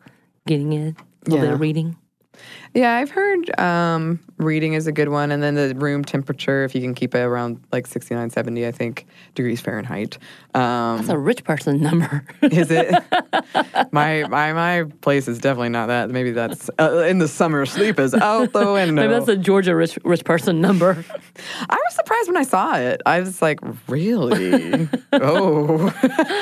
getting 0.47 0.73
in 0.73 0.95
a 1.27 1.29
little 1.29 1.45
bit 1.45 1.53
of 1.53 1.60
reading. 1.60 1.97
yeah. 2.73 2.93
I've 2.95 3.12
heard 3.12 3.60
um, 3.60 4.19
reading 4.43 4.73
is 4.73 4.88
a 4.88 4.91
good 4.91 5.10
one, 5.10 5.32
and 5.32 5.41
then 5.41 5.56
the 5.56 5.73
room 5.75 6.04
temperature 6.04 6.63
if 6.63 6.75
you 6.75 6.82
can 6.82 6.93
keep 6.93 7.15
it 7.15 7.19
around 7.19 7.60
like 7.71 7.88
69, 7.88 8.30
70, 8.30 8.67
I 8.67 8.71
think 8.71 9.06
degrees 9.36 9.62
Fahrenheit. 9.62 10.17
Um, 10.54 10.97
That's 10.97 11.10
a 11.10 11.17
rich 11.17 11.43
person 11.43 11.82
number. 11.82 12.23
is 12.41 12.69
it? 12.71 12.91
my 13.91 14.25
my 14.27 14.54
my 14.54 14.86
place 15.01 15.27
is 15.27 15.39
definitely 15.39 15.69
not 15.69 15.88
that. 15.88 16.10
Maybe 16.10 16.32
that's 16.32 16.69
uh, 16.80 17.06
in 17.08 17.19
the 17.19 17.27
summer. 17.27 17.65
Sleep 17.65 17.99
is 17.99 18.13
out 18.13 18.51
the 18.51 18.71
window. 18.73 19.01
Maybe 19.01 19.13
that's 19.13 19.27
a 19.30 19.38
Georgia 19.38 19.75
rich 19.75 19.97
rich 20.04 20.25
person 20.25 20.60
number. 20.62 21.04
I 21.69 21.75
was 21.75 21.95
surprised 21.95 22.27
when 22.27 22.38
I 22.38 22.43
saw 22.43 22.77
it. 22.77 23.01
I 23.06 23.21
was 23.21 23.41
like, 23.41 23.60
really? 23.88 24.89
oh, 25.13 25.89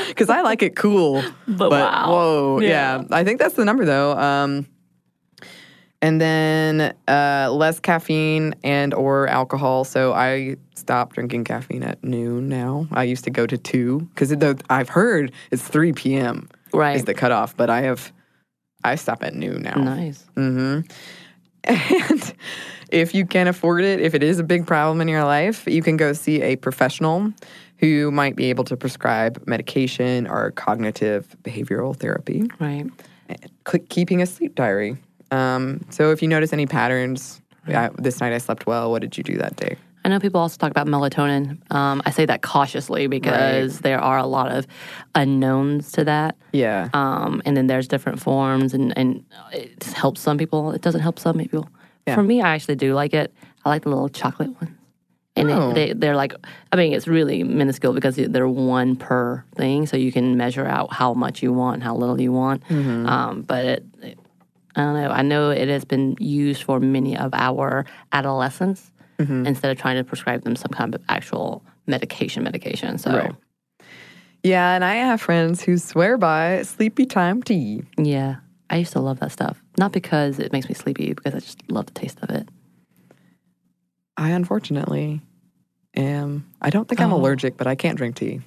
because 0.07 0.29
I 0.29 0.41
like 0.41 0.61
it 0.63 0.75
cool. 0.75 1.23
But 1.47 1.71
wow. 1.71 2.09
Whoa, 2.09 2.59
Yeah. 2.61 2.99
yeah. 2.99 3.03
I 3.11 3.23
think 3.23 3.39
that's 3.39 3.55
the 3.55 3.65
number 3.65 3.85
though. 3.85 4.17
Um, 4.17 4.65
and 6.01 6.21
then 6.21 6.93
uh, 7.07 7.49
less 7.51 7.79
caffeine 7.79 8.55
and 8.63 8.93
or 8.93 9.27
alcohol. 9.27 9.83
So 9.83 10.13
I 10.13 10.55
stopped 10.75 11.15
drinking 11.15 11.43
caffeine 11.43 11.83
at 11.83 12.03
noon 12.03 12.47
now. 12.47 12.87
I 12.91 13.03
used 13.03 13.23
to 13.25 13.29
go 13.29 13.45
to 13.45 13.57
two 13.57 14.07
because 14.13 14.33
I've 14.69 14.89
heard 14.89 15.31
it's 15.51 15.63
three 15.63 15.93
p.m. 15.93 16.49
Right. 16.73 16.95
is 16.95 17.05
the 17.05 17.13
cutoff, 17.13 17.57
but 17.57 17.69
I 17.69 17.81
have 17.81 18.11
I 18.83 18.95
stop 18.95 19.23
at 19.23 19.33
noon 19.33 19.61
now. 19.63 19.75
nice. 19.75 20.25
Mm-hmm. 20.35 20.87
And 21.65 22.33
if 22.89 23.13
you 23.13 23.25
can 23.25 23.47
afford 23.47 23.83
it, 23.83 23.99
if 23.99 24.15
it 24.15 24.23
is 24.23 24.39
a 24.39 24.43
big 24.43 24.65
problem 24.65 25.01
in 25.01 25.07
your 25.07 25.25
life, 25.25 25.67
you 25.67 25.83
can 25.83 25.97
go 25.97 26.13
see 26.13 26.41
a 26.41 26.55
professional 26.55 27.31
who 27.77 28.11
might 28.11 28.35
be 28.35 28.45
able 28.45 28.63
to 28.63 28.77
prescribe 28.77 29.43
medication 29.45 30.25
or 30.25 30.51
cognitive 30.51 31.35
behavioral 31.43 31.95
therapy. 31.95 32.49
Right. 32.59 32.85
Keeping 33.89 34.21
a 34.21 34.25
sleep 34.25 34.55
diary. 34.55 34.97
Um, 35.31 35.85
so 35.89 36.11
if 36.11 36.21
you 36.21 36.27
notice 36.27 36.53
any 36.53 36.65
patterns, 36.65 37.41
yeah, 37.67 37.89
this 37.97 38.19
night 38.21 38.33
I 38.33 38.37
slept 38.39 38.65
well. 38.65 38.89
What 38.91 39.01
did 39.01 39.17
you 39.17 39.23
do 39.23 39.37
that 39.37 39.55
day? 39.55 39.77
I 40.05 40.09
know 40.09 40.19
people 40.19 40.39
also 40.39 40.57
talk 40.57 40.71
about 40.71 40.87
melatonin. 40.87 41.59
Um, 41.73 42.01
I 42.05 42.11
say 42.11 42.25
that 42.25 42.41
cautiously 42.41 43.07
because 43.07 43.79
there 43.79 43.99
are 43.99 44.17
a 44.17 44.25
lot 44.25 44.49
of 44.51 44.65
unknowns 45.15 45.91
to 45.93 46.03
that. 46.05 46.37
Yeah. 46.53 46.89
Um, 46.93 47.41
and 47.45 47.55
then 47.57 47.67
there's 47.67 47.87
different 47.87 48.21
forms, 48.21 48.73
and, 48.73 48.97
and 48.97 49.25
it 49.51 49.83
helps 49.83 50.21
some 50.21 50.37
people. 50.37 50.71
It 50.71 50.81
doesn't 50.81 51.01
help 51.01 51.19
some 51.19 51.37
people. 51.37 51.69
Yeah. 52.07 52.15
For 52.15 52.23
me, 52.23 52.41
I 52.41 52.55
actually 52.55 52.75
do 52.75 52.93
like 52.93 53.13
it. 53.13 53.33
I 53.65 53.69
like 53.69 53.83
the 53.83 53.89
little 53.89 54.09
chocolate 54.09 54.49
ones. 54.61 54.75
And 55.35 55.51
Oh. 55.51 55.69
it, 55.69 55.73
they, 55.73 55.93
they're 55.93 56.15
like, 56.15 56.33
I 56.71 56.75
mean, 56.75 56.91
it's 56.93 57.07
really 57.07 57.43
minuscule 57.43 57.93
because 57.93 58.15
they're 58.15 58.47
one 58.47 58.95
per 58.95 59.43
thing, 59.55 59.85
so 59.85 59.95
you 59.95 60.11
can 60.11 60.35
measure 60.37 60.65
out 60.65 60.91
how 60.93 61.13
much 61.13 61.43
you 61.43 61.53
want, 61.53 61.83
how 61.83 61.95
little 61.95 62.19
you 62.19 62.31
want. 62.33 62.63
Mm-hmm. 62.67 63.05
Um, 63.05 63.41
but 63.43 63.65
it, 63.65 63.85
it, 64.01 64.18
I 64.79 64.83
don't 64.85 64.93
know. 65.01 65.09
I 65.11 65.21
know 65.21 65.49
it 65.51 65.67
has 65.67 65.85
been 65.85 66.15
used 66.19 66.63
for 66.63 66.79
many 66.79 67.17
of 67.17 67.33
our 67.33 67.85
adolescents 68.11 68.91
Mm-hmm. 69.19 69.47
instead 69.47 69.69
of 69.69 69.77
trying 69.77 69.97
to 69.97 70.05
prescribe 70.05 70.43
them 70.45 70.55
some 70.55 70.71
kind 70.71 70.95
of 70.95 71.01
actual 71.09 71.61
medication. 71.87 72.41
Medication. 72.41 72.97
So 72.97 73.11
Right. 73.17 73.35
Yeah, 74.43 74.73
and 74.75 74.85
I 74.85 74.95
have 74.95 75.19
friends 75.19 75.61
who 75.61 75.77
swear 75.77 76.17
by 76.17 76.61
sleepy 76.63 77.05
time 77.05 77.43
tea. 77.43 77.83
yeah, 77.97 78.37
I 78.69 78.77
used 78.77 78.93
to 78.93 79.01
love 79.01 79.19
that 79.19 79.33
stuff. 79.33 79.61
Not 79.77 79.91
because 79.91 80.39
it 80.39 80.53
makes 80.53 80.69
me 80.69 80.73
sleepy, 80.75 81.11
because 81.13 81.35
I 81.35 81.39
just 81.39 81.69
love 81.69 81.87
the 81.87 81.91
taste 81.91 82.19
of 82.21 82.29
it. 82.29 82.47
I 84.15 84.29
unfortunately 84.29 85.21
am. 85.97 86.45
I 86.61 86.69
don't 86.69 86.87
think 86.87 87.01
I'm 87.01 87.11
Oh. 87.13 87.17
allergic, 87.17 87.57
but 87.57 87.67
I 87.67 87.75
can't 87.75 87.97
drink 87.97 88.15
tea. 88.15 88.39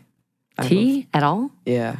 I 0.59 0.62
will- 0.62 0.68
Tea 0.71 1.07
at 1.12 1.23
all? 1.23 1.51
yeah. 1.66 1.97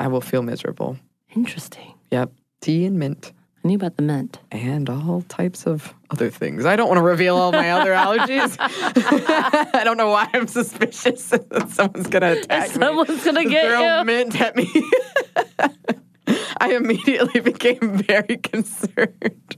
I 0.00 0.08
will 0.08 0.20
feel 0.20 0.42
miserable. 0.42 0.98
Interesting. 1.36 1.94
Yep. 2.10 2.32
Tea 2.60 2.84
and 2.84 2.98
mint 2.98 3.32
I 3.66 3.68
knew 3.68 3.74
about 3.74 3.96
the 3.96 4.02
mint. 4.02 4.38
and 4.52 4.88
all 4.88 5.22
types 5.22 5.66
of 5.66 5.92
other 6.10 6.30
things. 6.30 6.64
I 6.64 6.76
don't 6.76 6.86
want 6.86 6.98
to 6.98 7.02
reveal 7.02 7.34
all 7.36 7.50
my 7.50 7.72
other 7.72 7.90
allergies. 7.90 8.56
I 8.60 9.82
don't 9.82 9.96
know 9.96 10.08
why 10.08 10.28
I'm 10.32 10.46
suspicious 10.46 11.28
that 11.30 11.68
someone's 11.70 12.06
going 12.06 12.22
to 12.22 12.40
attack 12.42 12.68
me. 12.68 12.74
Someone's 12.76 13.24
gonna 13.24 13.44
get 13.44 13.66
Throw 13.66 13.98
you. 13.98 14.04
mint 14.04 14.40
at 14.40 14.54
me. 14.54 14.70
I 16.60 16.74
immediately 16.76 17.40
became 17.40 18.04
very 18.04 18.36
concerned. 18.36 19.56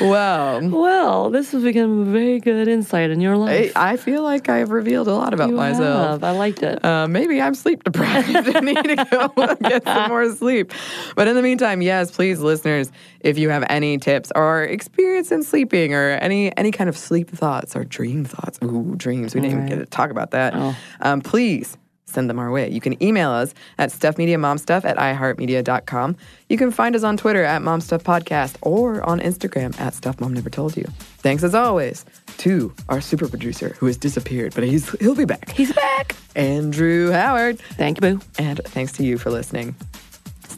Wow. 0.00 0.60
Well, 0.60 1.30
this 1.30 1.52
has 1.52 1.62
become 1.62 2.08
a 2.08 2.10
very 2.10 2.40
good 2.40 2.68
insight 2.68 3.10
in 3.10 3.20
your 3.20 3.36
life. 3.36 3.72
I 3.76 3.96
feel 3.96 4.22
like 4.22 4.48
I've 4.48 4.70
revealed 4.70 5.08
a 5.08 5.14
lot 5.14 5.34
about 5.34 5.50
You 5.50 5.56
myself. 5.56 6.10
have. 6.10 6.24
I 6.24 6.30
liked 6.32 6.62
it. 6.62 6.84
Uh, 6.84 7.06
maybe 7.08 7.40
I'm 7.40 7.54
sleep 7.54 7.84
deprived 7.84 8.28
and 8.34 8.66
need 8.66 8.82
to 8.82 9.06
go 9.10 9.54
get 9.62 9.84
some 9.84 10.08
more 10.08 10.34
sleep. 10.34 10.72
But 11.14 11.28
in 11.28 11.36
the 11.36 11.42
meantime, 11.42 11.82
yes, 11.82 12.10
please, 12.10 12.40
listeners, 12.40 12.90
if 13.20 13.38
you 13.38 13.50
have 13.50 13.64
any 13.68 13.98
tips 13.98 14.32
or 14.34 14.64
experience 14.64 15.30
in 15.32 15.42
sleeping 15.42 15.94
or 15.94 16.10
any 16.10 16.56
any 16.56 16.70
kind 16.70 16.88
of 16.88 16.96
sleep 16.96 17.30
thoughts 17.30 17.76
or 17.76 17.84
dream 17.84 18.24
thoughts, 18.24 18.58
ooh, 18.64 18.94
dreams, 18.96 19.34
we 19.34 19.40
didn't 19.40 19.56
even 19.56 19.68
get 19.68 19.76
to 19.78 19.86
talk 19.86 20.10
about 20.10 20.32
that. 20.32 20.54
Oh. 20.56 20.76
Um, 21.00 21.20
please 21.20 21.76
send 22.10 22.28
them 22.28 22.38
our 22.38 22.50
way. 22.50 22.70
You 22.70 22.80
can 22.80 23.02
email 23.02 23.30
us 23.30 23.54
at 23.78 23.90
stuffmediamomstuff 23.90 24.84
at 24.84 24.96
iheartmedia.com. 24.96 26.16
You 26.48 26.58
can 26.58 26.70
find 26.70 26.96
us 26.96 27.02
on 27.02 27.16
Twitter 27.16 27.44
at 27.44 27.62
momstuffpodcast 27.62 28.56
or 28.62 29.02
on 29.02 29.20
Instagram 29.20 29.78
at 29.80 29.94
stuffmomnevertoldyou. 29.94 30.90
Thanks 31.18 31.42
as 31.44 31.54
always 31.54 32.04
to 32.38 32.72
our 32.88 33.00
super 33.00 33.28
producer 33.28 33.76
who 33.78 33.86
has 33.86 33.96
disappeared, 33.96 34.54
but 34.54 34.64
he's 34.64 34.90
he'll 35.00 35.14
be 35.14 35.24
back. 35.24 35.50
He's 35.50 35.72
back. 35.72 36.16
Andrew 36.34 37.10
Howard. 37.10 37.58
Thank 37.58 37.98
you, 37.98 38.16
Boo. 38.16 38.20
And 38.38 38.60
thanks 38.64 38.92
to 38.92 39.04
you 39.04 39.18
for 39.18 39.30
listening. 39.30 39.74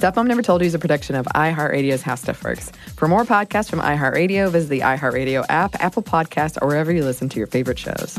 Stuff 0.03 0.17
Mom 0.17 0.27
Never 0.27 0.43
Told 0.43 0.63
You 0.63 0.67
is 0.67 0.75
a 0.75 0.81
production 0.81 1.15
of 1.15 1.27
iHeartRadio's 1.27 2.03
How 2.03 2.17
Stuff 2.17 2.43
Works. 2.43 2.73
For 2.97 3.07
more 3.07 3.25
podcasts 3.25 3.71
from 3.71 3.79
iHeartRadio, 3.79 4.51
visit 4.51 4.69
the 4.69 4.81
iHeartRadio 4.81 5.45
app, 5.49 5.77
Apple 5.77 6.03
Podcasts, 6.03 6.59
or 6.61 6.67
wherever 6.67 6.91
you 6.91 7.05
listen 7.05 7.29
to 7.29 7.39
your 7.39 7.47
favorite 7.47 7.79
shows. 7.79 8.19